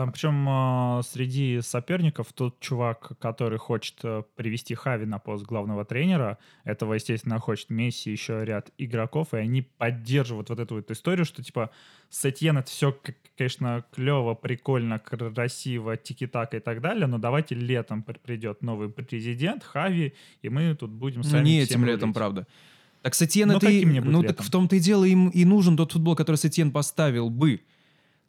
[0.00, 5.84] Там причем э, среди соперников тот чувак, который хочет э, привести Хави на пост главного
[5.84, 11.26] тренера, этого, естественно, хочет Месси, еще ряд игроков, и они поддерживают вот эту вот историю,
[11.26, 11.68] что типа
[12.08, 12.98] с Этьен это все,
[13.36, 19.62] конечно, клево, прикольно, красиво, тики-так и так далее, но давайте летом при- придет новый президент,
[19.64, 22.16] Хави, и мы тут будем Ну, сами не всем этим летом, рулить.
[22.16, 22.46] правда.
[23.02, 23.84] Так Сетьен Ну, это и...
[23.84, 24.46] Ну, так летом.
[24.46, 27.60] в том-то и дело, им и нужен тот футбол, который Сетьен поставил бы.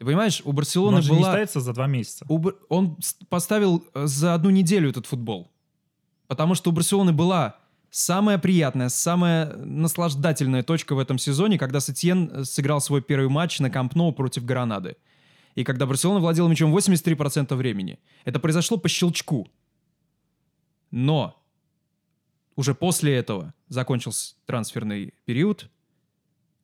[0.01, 1.29] Ты понимаешь, у Барселоны он же не была...
[1.29, 2.25] ставится за два месяца.
[2.27, 2.97] у Он
[3.29, 5.51] поставил э, за одну неделю этот футбол.
[6.25, 7.57] Потому что у Барселоны была
[7.91, 13.59] самая приятная, самая наслаждательная точка в этом сезоне, когда Сетьен э, сыграл свой первый матч
[13.59, 14.97] на Камп Ноу против Гранады.
[15.53, 17.99] И когда Барселона владела мячом 83% времени.
[18.25, 19.49] Это произошло по щелчку.
[20.89, 21.39] Но
[22.55, 25.69] уже после этого закончился трансферный период,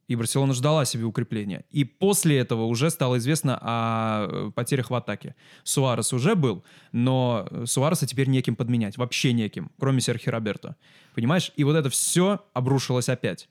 [0.07, 1.65] и Барселона ждала себе укрепления.
[1.69, 5.35] И после этого уже стало известно о э, потерях в атаке.
[5.63, 8.97] Суарес уже был, но Суареса теперь неким подменять.
[8.97, 10.75] Вообще неким, кроме Серхи Роберто.
[11.13, 11.51] Понимаешь?
[11.57, 13.49] И вот это все обрушилось опять.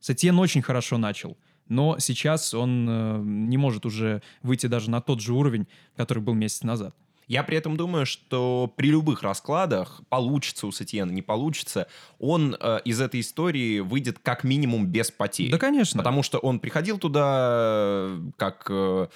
[0.00, 1.36] Сетьен очень хорошо начал.
[1.66, 6.34] Но сейчас он э, не может уже выйти даже на тот же уровень, который был
[6.34, 6.94] месяц назад.
[7.28, 11.86] Я при этом думаю, что при любых раскладах, получится у Сетьена, не получится,
[12.18, 15.50] он э, из этой истории выйдет как минимум без потерь.
[15.50, 15.98] Да, конечно.
[15.98, 19.08] Потому что он приходил туда э, как э,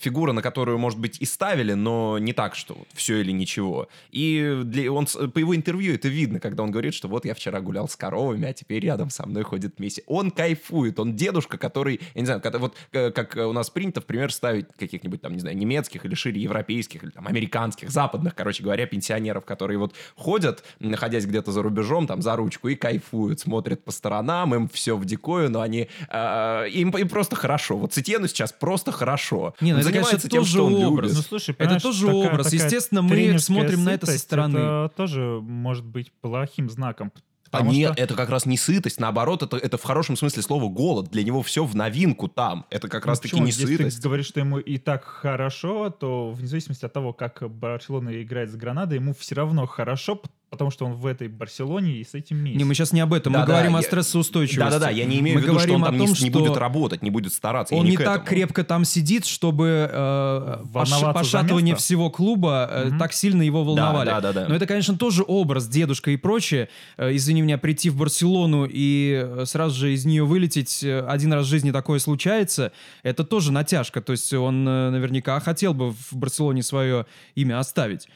[0.00, 3.88] фигура, на которую, может быть, и ставили, но не так, что вот все или ничего.
[4.10, 7.60] И для, он, по его интервью это видно, когда он говорит, что вот я вчера
[7.60, 10.02] гулял с коровами, а теперь рядом со мной ходит Месси.
[10.06, 14.00] Он кайфует, он дедушка, который, я не знаю, когда- вот э, как у нас принято,
[14.00, 17.49] в пример, ставить каких-нибудь там, не знаю, немецких или шире европейских, или там американских,
[17.90, 22.74] западных, короче говоря, пенсионеров, которые вот ходят, находясь где-то за рубежом, там, за ручку и
[22.74, 27.76] кайфуют, смотрят по сторонам, им все в дикую, но они, э, им, им просто хорошо.
[27.76, 29.54] Вот Цитьену сейчас просто хорошо.
[29.60, 31.10] Не, ну Он это, конечно, занимается тем, тоже что он образ.
[31.10, 31.16] любит.
[31.16, 32.46] Ну, слушай, Это тоже такая- образ.
[32.50, 34.58] такая Естественно, мы смотрим на это со стороны.
[34.58, 37.12] Это тоже может быть плохим знаком.
[37.52, 40.42] А потому нет, что- это как раз не сытость, наоборот, это, это в хорошем смысле
[40.42, 41.10] слова голод.
[41.10, 42.64] Для него все в новинку там.
[42.70, 43.96] Это как Ну, раз-таки не Если сытость.
[43.96, 48.50] ты говоришь, что ему и так хорошо, то вне зависимости от того, как Барселона играет
[48.50, 52.38] с Гранадой, ему все равно хорошо, потому что он в этой Барселоне и с этим
[52.38, 52.58] месте.
[52.58, 53.32] Не, мы сейчас не об этом.
[53.32, 54.58] мы Да-да, говорим о я- стрессоустойчивости.
[54.58, 56.38] Да-да-да, я не имею Мы в виду, что он там о не, том, не что
[56.40, 57.74] будет работать, не будет стараться.
[57.74, 62.98] Он не к так крепко там сидит, чтобы э, пош- пошатывание всего клуба э, Мгм.
[62.98, 64.06] так сильно его волновали.
[64.10, 64.48] Да, да, да, да.
[64.48, 66.68] Но это, конечно, тоже образ, дедушка и прочее.
[66.96, 71.32] Э, извини меня, прийти в Барселону и э, сразу же из нее вылететь, э, один
[71.32, 72.72] раз в жизни такое случается,
[73.04, 74.00] это тоже натяжка.
[74.00, 78.08] То есть он э, наверняка хотел бы в Барселоне свое имя оставить.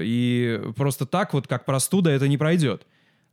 [0.00, 2.86] И просто так вот, как простуда, это не пройдет.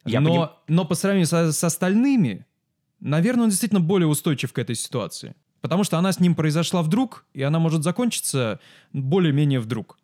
[0.06, 2.46] Я но, поним- но по сравнению со- с остальными,
[3.00, 5.36] наверное, он действительно более устойчив к этой ситуации.
[5.62, 8.60] Потому что она с ним произошла вдруг, и она может закончиться
[8.94, 9.98] более-менее вдруг.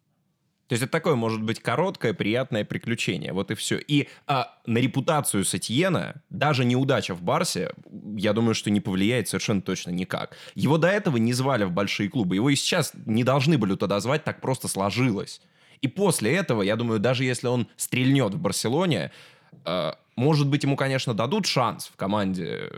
[0.67, 3.33] То есть это такое, может быть, короткое, приятное приключение.
[3.33, 3.77] Вот и все.
[3.77, 7.71] И а, на репутацию Сатьена даже неудача в Барсе,
[8.17, 10.35] я думаю, что не повлияет совершенно точно никак.
[10.55, 12.35] Его до этого не звали в большие клубы.
[12.35, 15.39] Его и сейчас не должны были туда звать, так просто сложилось.
[15.81, 19.11] И после этого, я думаю, даже если он стрельнет в Барселоне,
[19.65, 22.71] э, может быть, ему, конечно, дадут шанс в команде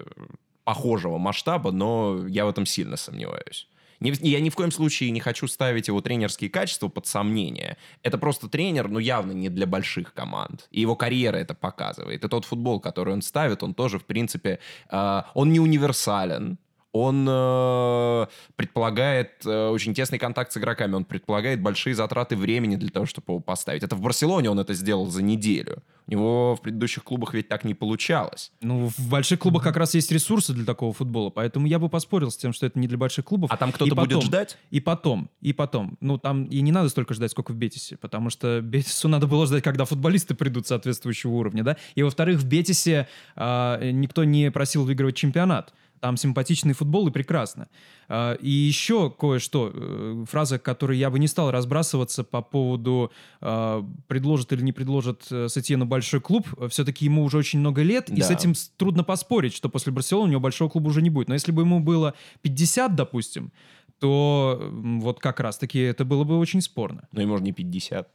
[0.64, 3.68] похожего масштаба, но я в этом сильно сомневаюсь.
[4.00, 7.78] Не- я ни в коем случае не хочу ставить его тренерские качества под сомнение.
[8.04, 10.68] Это просто тренер, ну, явно не для больших команд.
[10.72, 12.24] И его карьера это показывает.
[12.24, 16.58] И тот футбол, который он ставит, он тоже, в принципе, э, он не универсален.
[16.94, 18.26] Он э,
[18.56, 23.34] предполагает э, очень тесный контакт с игроками, он предполагает большие затраты времени для того, чтобы
[23.34, 23.84] его поставить.
[23.84, 25.84] Это в Барселоне он это сделал за неделю.
[26.08, 28.52] У него в предыдущих клубах ведь так не получалось.
[28.62, 32.32] Ну, в больших клубах как раз есть ресурсы для такого футбола, поэтому я бы поспорил
[32.32, 33.52] с тем, что это не для больших клубов.
[33.52, 34.58] А там кто-то И будет потом- ждать?
[34.72, 35.98] И потом, и потом.
[36.00, 39.46] Ну, там и не надо столько ждать, сколько в Бетисе, потому что Бетису надо было
[39.46, 41.78] ждать, когда футболисты придут соответствующего уровня, да?
[41.96, 45.74] И, во-вторых, в Бетисе а, никто не просил выигрывать чемпионат.
[46.00, 47.68] Там симпатичный футбол и прекрасно.
[48.08, 53.86] А, и еще кое-что, э, фраза, которой я бы не стал разбрасываться по поводу а,
[54.08, 56.48] предложит или не предложит э, Сетьену большой клуб.
[56.70, 58.28] Все-таки ему уже очень много лет, и Да.
[58.28, 61.28] с этим трудно поспорить, что после Барселоны у него большого клуба уже не будет.
[61.28, 63.52] Но если бы ему было 50, допустим,
[64.00, 67.08] то вот как раз-таки это было бы очень спорно.
[67.12, 68.08] Ну и может не 50.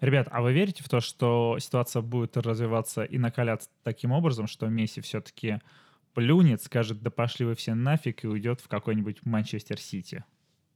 [0.00, 4.66] Ребят, а вы верите в то, что ситуация будет развиваться и накаляться таким образом, что
[4.68, 5.60] Месси все-таки
[6.18, 10.24] плюнет, скажет, да пошли вы все нафиг и уйдет в какой-нибудь Манчестер Сити?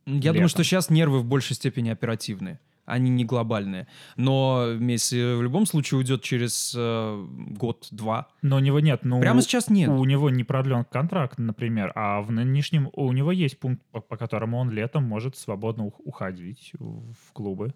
[0.07, 0.34] Я Летом.
[0.34, 2.61] думаю, что сейчас нервы в большей степени оперативные.
[2.84, 3.88] Они не глобальные.
[4.16, 7.26] Но Месси в любом случае уйдет через э,
[7.59, 8.28] год-два.
[8.40, 9.20] Но у него нет, ну...
[9.20, 9.88] Прямо сейчас нет.
[9.88, 14.16] У него не продлен контракт, например, а в нынешнем у него есть пункт, по, по
[14.16, 17.74] которому он летом может свободно ух- уходить в клубы.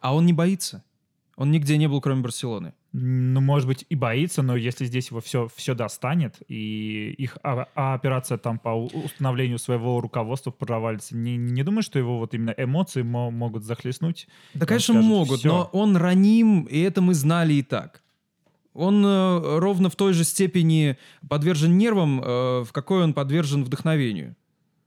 [0.00, 0.84] А он не боится.
[1.36, 2.74] Он нигде не был, кроме Барселоны.
[2.92, 7.66] Ну, может быть, и боится, но если здесь его все, все достанет, и их а-
[7.74, 12.54] а операция там по установлению своего руководства провалится, не, не думаю, что его вот именно
[12.56, 14.28] эмоции мо- могут захлестнуть.
[14.54, 15.48] Да, Он конечно, скажет, могут, «Всё».
[15.48, 18.02] но он раним, и это мы знали и так.
[18.72, 20.96] Он э, ровно в той же степени
[21.28, 24.36] подвержен нервам, э, в какой он подвержен вдохновению.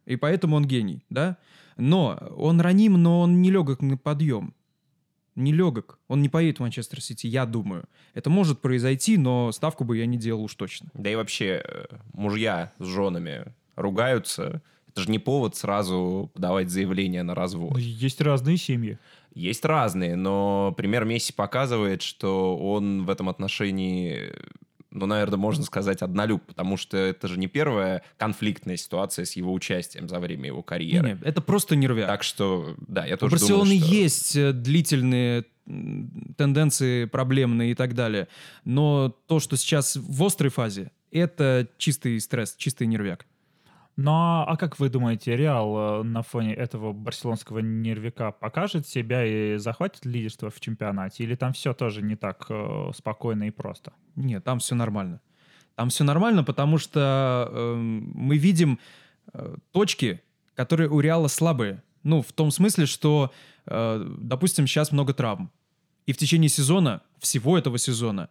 [0.05, 1.37] И поэтому он гений, да?
[1.77, 4.53] Но он раним, но он не легок на подъем.
[5.37, 5.99] Не легок.
[6.07, 7.85] Он не поедет в Манчестер Сити, я думаю.
[8.15, 10.89] Это может произойти, но ставку бы я не делал уж точно.
[10.95, 14.63] Да и вообще, э, мужья с женами ругаются.
[14.89, 17.77] Это же не повод сразу подавать заявление на развод.
[17.77, 18.97] Есть разные семьи.
[19.35, 24.33] Есть разные, но пример Месси показывает, что он в этом отношении,
[24.97, 29.53] ну, наверное, можно сказать, однолюб, потому что это же не первая конфликтная ситуация с его
[29.53, 31.19] участием за время его карьеры.
[31.21, 32.07] Не, это просто нервяк.
[32.07, 33.93] Так что, да, я У тоже Барселоны думаю, что...
[33.93, 35.45] есть э, длительные
[36.37, 38.27] тенденции проблемные и так далее.
[38.63, 43.25] Но то, что сейчас в острой фазе, это чистый стресс, чистый нервяк.
[43.97, 49.57] Но а как вы думаете, Реал э, на фоне этого барселонского нервика покажет себя и
[49.57, 51.23] захватит лидерство в чемпионате?
[51.23, 53.93] Или там все тоже не так э, спокойно и просто?
[54.15, 55.19] Нет, там все нормально.
[55.73, 58.79] Там все нормально, потому что эм, мы видим
[59.33, 60.21] э, точки,
[60.53, 61.81] которые у Реала слабые.
[62.03, 63.31] Ну, в том смысле, что,
[63.65, 65.51] э, допустим, сейчас много травм.
[66.05, 68.29] И в течение сезона, всего этого сезона,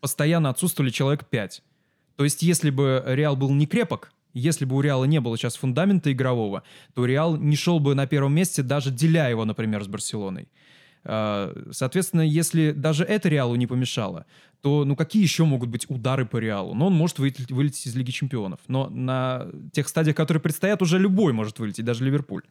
[0.00, 1.62] постоянно отсутствовали человек 5.
[2.14, 5.56] То есть, если бы Реал был не крепок, если бы у Реала не было сейчас
[5.56, 6.62] фундамента игрового,
[6.94, 10.48] то Реал не шел бы на первом месте, даже деля его, например, с Барселоной.
[11.04, 14.26] А, Соответственно, если даже это Реалу не помешало,
[14.60, 16.74] то ну какие еще могут быть удары по Реалу?
[16.74, 18.60] Ну, он может вылететь, вылететь из Лиги Чемпионов.
[18.68, 22.42] Но на тех стадиях, которые предстоят, уже любой может вылететь, даже Ливерпуль.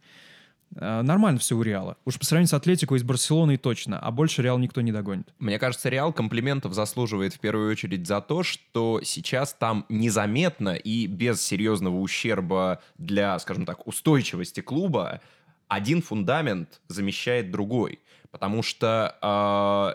[0.76, 1.98] А, Нормально все у Реала.
[2.06, 4.00] Уж по сравнению с Атлетико и с Барселоной точно.
[4.00, 5.34] А больше Реал никто не догонит.
[5.40, 11.08] Мне кажется, Реал комплиментов заслуживает в первую очередь за то, что сейчас там незаметно и
[11.08, 15.22] без серьезного ущерба для, скажем так, устойчивости клуба
[15.68, 18.00] один фундамент замещает другой.
[18.32, 19.16] Потому что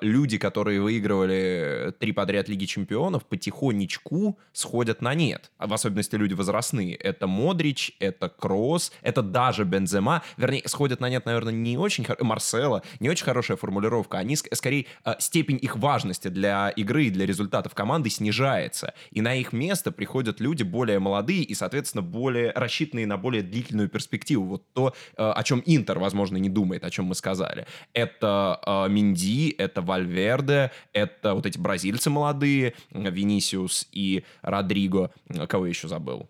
[0.01, 5.53] э, люди, которые выигрывали три подряд Лиги Чемпионов, потихонечку сходят на нет.
[5.57, 6.97] А В особенности люди возрастные.
[6.97, 10.23] Это Модрич, это Кросс, это даже Бензема.
[10.37, 12.05] Вернее, сходят на нет, наверное, не очень...
[12.05, 14.19] хор- Марсело, не очень хорошая формулировка.
[14.19, 18.95] Они, ск- скорее, э, степень их важности для игры и для результатов команды снижается.
[19.13, 23.89] И на их место приходят люди более молодые и, соответственно, более рассчитанные на более длительную
[23.89, 24.45] перспективу.
[24.47, 27.67] Вот то, э, о чем Интер, возможно, не думает, о чем мы сказали.
[27.93, 35.11] Это э, Минди, это Вальверде, это вот эти бразильцы молодые, Винисиус и Родриго.
[35.49, 36.29] Кого я еще забыл?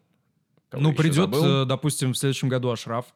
[0.68, 1.44] Кого ну, еще придет, забыл?
[1.44, 3.06] э, допустим, в следующем году Ашраф.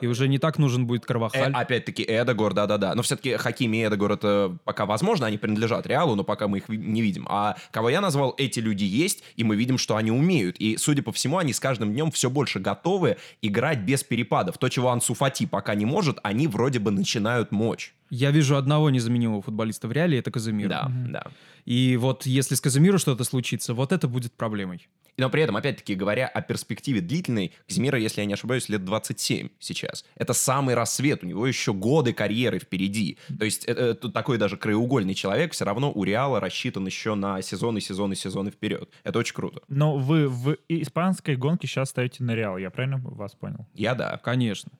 [0.00, 1.52] И уже не так нужен будет Э, Карвахаль.
[1.52, 2.94] опять-таки, Эдегор, да-да-да.
[2.94, 6.68] Но все-таки Хакими и Эдегор это пока возможно, они принадлежат Реалу, но пока мы их
[6.68, 7.26] не видим.
[7.28, 10.56] А кого я назвал, эти люди есть, и мы видим, что они умеют.
[10.58, 14.58] И, судя по всему, они с каждым днем все больше готовы играть без перепадов.
[14.58, 17.94] То, чего Ансу Фати пока не может, они вроде бы начинают мочь.
[18.10, 20.68] Я вижу одного незаменимого футболиста в Реале, это Казимир.
[20.68, 21.24] Да, да.
[21.64, 24.88] И вот если с Казимиру что-то случится, вот это будет проблемой.
[25.16, 29.48] Но при этом, опять-таки, говоря о перспективе длительной, Казимира, если я не ошибаюсь, лет 27
[29.58, 30.04] сейчас.
[30.14, 33.18] Это самый рассвет, у него еще годы карьеры впереди.
[33.38, 37.40] То есть это, это такой даже краеугольный человек, все равно у Реала рассчитан еще на
[37.42, 38.90] сезоны, сезоны, сезоны вперед.
[39.04, 39.62] Это очень круто.
[39.68, 43.66] Но вы в испанской гонке сейчас ставите на Реал, я правильно вас понял?
[43.74, 44.18] Я да.
[44.22, 44.72] Конечно.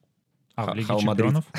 [0.55, 1.01] А в Лиге Хал.
[1.01, 1.45] Чемпионов?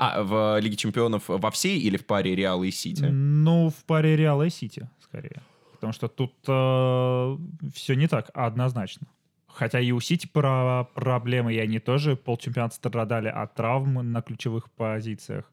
[0.00, 3.02] А, в Лиге Чемпионов во всей или в паре Реала и Сити?
[3.02, 5.42] Ну, в паре Реала и Сити, скорее.
[5.78, 9.06] Потому что тут все не так однозначно.
[9.46, 14.70] Хотя и у Сити про проблемы, и они тоже полчемпионата страдали от травм на ключевых
[14.70, 15.50] позициях.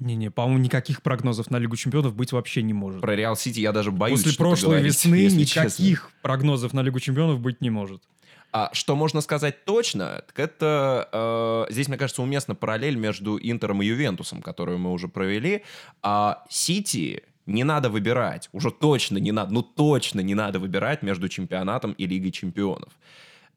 [0.00, 3.00] Не-не, по-моему, никаких прогнозов на Лигу Чемпионов быть вообще не может.
[3.00, 5.82] Про Реал Сити я даже боюсь После прошлой говорить, весны если честно.
[5.82, 8.02] никаких прогнозов на Лигу Чемпионов быть не может.
[8.52, 11.08] А что можно сказать точно, так это
[11.68, 15.64] э, здесь, мне кажется, уместна параллель между Интером и Ювентусом, которую мы уже провели.
[16.02, 21.28] А Сити не надо выбирать, уже точно не надо, ну точно не надо выбирать между
[21.28, 22.92] чемпионатом и Лигой чемпионов.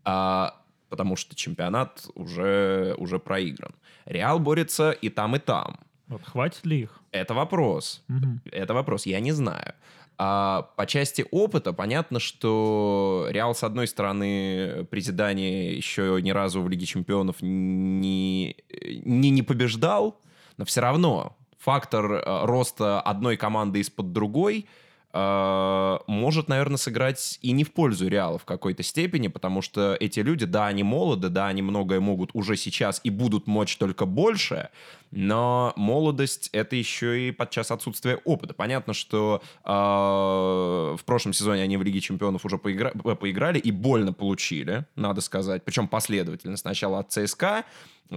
[0.04, 0.56] А,
[0.90, 3.74] потому что чемпионат уже, уже проигран.
[4.06, 5.80] Реал борется и там, и там.
[6.08, 7.00] Вот, хватит ли их?
[7.12, 8.04] Это вопрос.
[8.08, 8.42] Мгм.
[8.52, 9.74] Это вопрос, я не знаю.
[10.18, 16.62] А по части опыта понятно, что Реал, с одной стороны, при Зидане еще ни разу
[16.62, 18.56] в Лиге Чемпионов не,
[19.04, 20.20] не, не побеждал,
[20.58, 24.68] но все равно фактор э, роста одной команды из-под другой
[25.14, 30.20] э, может, наверное, сыграть и не в пользу Реала в какой-то степени, потому что эти
[30.22, 34.70] люди, да, они молоды, да, они многое могут уже сейчас и будут мочь только больше,
[35.12, 38.54] но молодость— это еще и подчас отсутствие опыта.
[38.54, 43.72] Понятно, что э, в прошлом сезоне они в Лиге Чемпионов уже поигра- э, поиграли и
[43.72, 46.58] больно получили, надо сказать, причем последовательно.
[46.58, 47.66] Сначала от ЦСКА,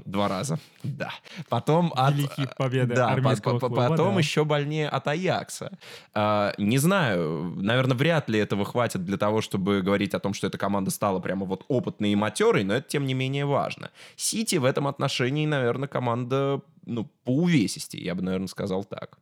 [0.05, 1.11] два раза, да.
[1.49, 2.15] Потом от...
[2.15, 4.19] Великие победы Да, армейского по- по- клуба, потом да.
[4.21, 5.79] еще больнее от Аякса.
[6.13, 10.47] А, не знаю, наверное, вряд ли этого хватит для того, чтобы говорить о том, что
[10.47, 13.91] эта команда стала прямо вот опытной и матерой, но это тем не менее важно.
[14.17, 19.19] Сити в этом отношении, наверное, команда ну, по увесисти, я бы, наверное, сказал так.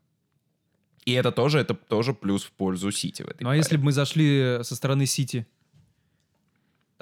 [1.04, 3.58] И это тоже, это тоже плюс в пользу Сити в этой Ну а паре.
[3.58, 5.46] если бы мы зашли со стороны Сити?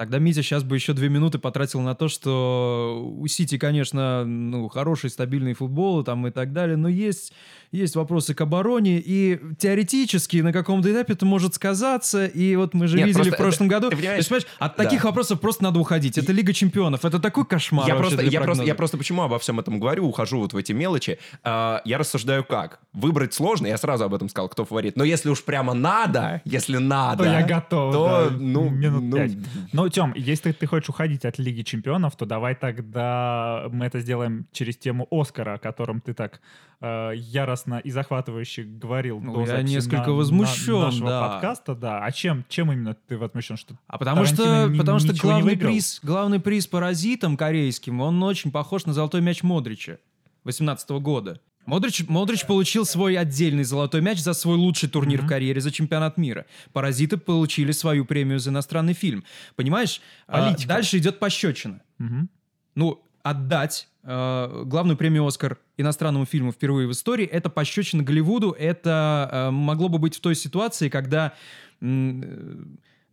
[0.01, 4.67] Тогда Митя сейчас бы еще две минуты потратил на то, что у Сити, конечно, ну,
[4.67, 7.33] хороший, стабильный футбол там и так далее, но есть,
[7.71, 12.87] есть вопросы к обороне, и теоретически на каком-то этапе это может сказаться, и вот мы
[12.87, 13.89] же Нет, видели в прошлом это- году.
[13.91, 14.83] ты понимаешь, То есть, понимаешь, от да.
[14.83, 16.17] таких вопросов просто надо уходить.
[16.17, 19.59] Это Лига Чемпионов, это такой кошмар Я просто, я, просто, я просто почему обо всем
[19.59, 21.19] этом говорю, ухожу вот в эти мелочи.
[21.43, 22.79] А, я рассуждаю как?
[22.93, 24.97] Выбрать сложно, я сразу об этом сказал, кто фаворит.
[24.97, 29.15] Но если уж прямо надо, если надо, То я готов, то, да, ну, минут ну,
[29.15, 29.33] пять.
[29.71, 34.47] Ну, Тем, если ты хочешь уходить от Лиги Чемпионов, то давай тогда мы это сделаем
[34.51, 36.41] через тему Оскара, о котором ты так
[36.81, 41.29] э, яростно и захватывающе говорил Ну, я несколько на- возмущен, на- нашего да.
[41.29, 41.75] подкаста.
[41.75, 42.03] Да.
[42.03, 43.57] А чем, чем именно ты возмущен?
[43.57, 48.21] Что А потому что, Тарантино ни- потому что главный приз, главный приз паразитам корейским, он
[48.23, 49.97] очень похож на золотой мяч Модрича
[50.43, 51.39] 18 года.
[51.65, 56.17] Модрич, Модрич получил свой отдельный золотой мяч за свой лучший турнир в карьере, за чемпионат
[56.17, 56.45] мира.
[56.73, 59.23] Паразиты получили свою премию за иностранный фильм.
[59.55, 60.01] Понимаешь?
[60.27, 60.69] А, Политика.
[60.69, 61.81] дальше идет пощечина.
[61.97, 62.29] Мгм.
[62.75, 69.29] Ну, отдать э, главную премию «Оскар» иностранному фильму впервые в истории, это пощечина Голливуду, это
[69.31, 71.33] э, могло бы быть в той ситуации, когда,
[71.81, 72.63] э,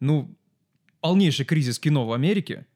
[0.00, 0.34] ну,
[1.00, 2.66] полнейший кризис кино в Америке,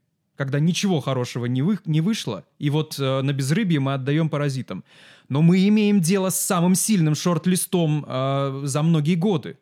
[0.42, 4.82] когда ничего хорошего не, вы, не вышло, и вот э, на безрыбье мы отдаем паразитам.
[5.28, 9.56] Но мы имеем дело с самым сильным шорт-листом э, за многие годы.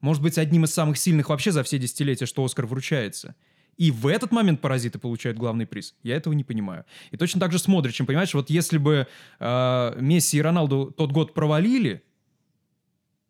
[0.00, 3.36] Может быть, одним из самых сильных вообще за все десятилетия, что Оскар вручается.
[3.76, 5.94] И в этот момент паразиты получают главный приз.
[6.02, 6.84] Я этого не понимаю.
[7.12, 9.06] И точно так же с Модричем, понимаешь, вот если бы
[9.38, 12.02] э, Месси и Роналду тот год провалили,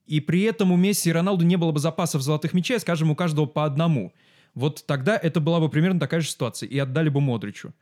[0.06, 3.14] и при этом у Месси и Роналду не было бы запасов золотых мячей, скажем, у
[3.14, 4.14] каждого по одному,
[4.56, 7.72] вот тогда это была бы примерно такая же ситуация, и отдали бы Модричу.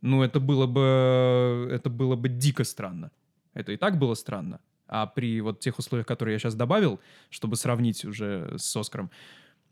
[0.00, 3.10] Ну, это было бы, это было бы дико странно.
[3.52, 4.60] Это и так было странно.
[4.86, 6.98] А при вот тех условиях, которые я сейчас добавил,
[7.28, 9.10] чтобы сравнить уже с Оскаром,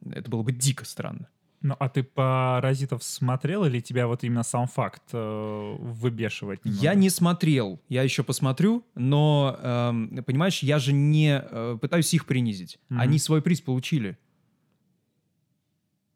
[0.04, 1.28] это было бы дико странно.
[1.62, 6.62] Ну, а ты «Паразитов» смотрел или тебя вот именно сам факт э, выбешивает?
[6.66, 6.84] немного?
[6.84, 12.26] Я не смотрел, я еще посмотрю, но, эм, понимаешь, я же не э, пытаюсь их
[12.26, 12.78] принизить.
[12.90, 13.00] Мгм.
[13.00, 14.18] Они свой приз получили.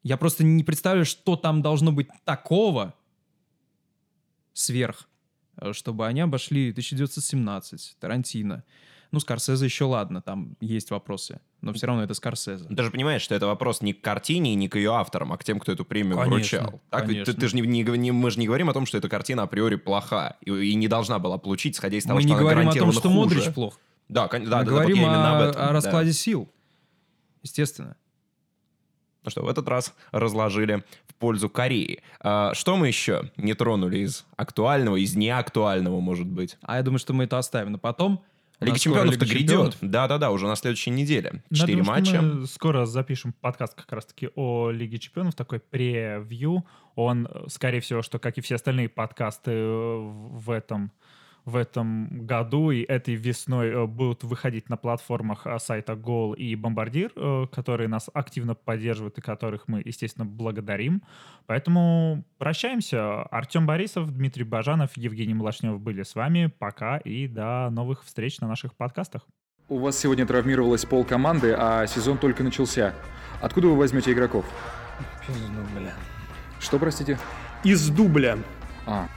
[0.03, 2.95] Я просто не представляю, что там должно быть такого,
[4.53, 5.09] сверх,
[5.57, 8.65] э, чтобы они обошли 1917, Тарантино.
[9.13, 12.65] Ну, Скорсезе еще ладно, там есть вопросы, но все равно это Скорсезе.
[12.65, 15.37] Ты же понимаешь, что это вопрос не к картине и не к ее авторам, а
[15.37, 16.81] к тем, кто эту премию Конечно, вручал.
[16.91, 17.41] Так ведь ты, конечно.
[17.41, 17.63] ты же не,
[17.99, 20.87] не мы же не говорим о том, что эта картина априори плоха и, и не
[20.87, 23.15] должна была получить, исходя из того, Мы что не она говорим о том, что хуже.
[23.15, 23.81] Модрич плох.
[24.09, 25.63] Да, кон- да, Мы да, говорим вот я именно о, об этом.
[25.63, 25.73] о да.
[25.73, 26.49] раскладе сил.
[27.43, 27.97] Естественно.
[29.25, 32.03] Ну что, в этот раз разложили в пользу Кореи.
[32.21, 36.57] А, что мы еще не тронули из актуального, из неактуального, может быть?
[36.63, 38.25] А я думаю, что мы это оставим на потом.
[38.61, 39.79] Лига чемпионов-то Лига грядет.
[39.81, 41.43] Да-да-да, уже на следующей неделе.
[41.49, 42.21] Ну, Четыре матча.
[42.21, 46.67] мы скоро запишем подкаст как раз-таки о Лиге Чемпионов, такой превью.
[46.95, 50.93] Он, э, скорее всего, что, как и все остальные подкасты э, в этом
[51.45, 56.55] в этом году и этой весной э, будут выходить на платформах э, сайта Гол и
[56.55, 61.03] Бомбардир, э, которые нас активно поддерживают и которых мы, естественно, благодарим.
[61.47, 63.23] Поэтому прощаемся.
[63.23, 66.53] Артем Борисов, Дмитрий Бажанов, Евгений Малашнев были с вами.
[66.59, 69.27] Пока и до новых встреч на наших подкастах.
[69.69, 72.93] У вас сегодня травмировалась пол команды, а сезон только начался.
[73.41, 74.45] Откуда вы возьмете игроков?
[75.27, 75.95] Пизду, бля.
[76.59, 77.19] Что, простите?
[77.65, 78.39] Из дубля.
[78.87, 79.09] А,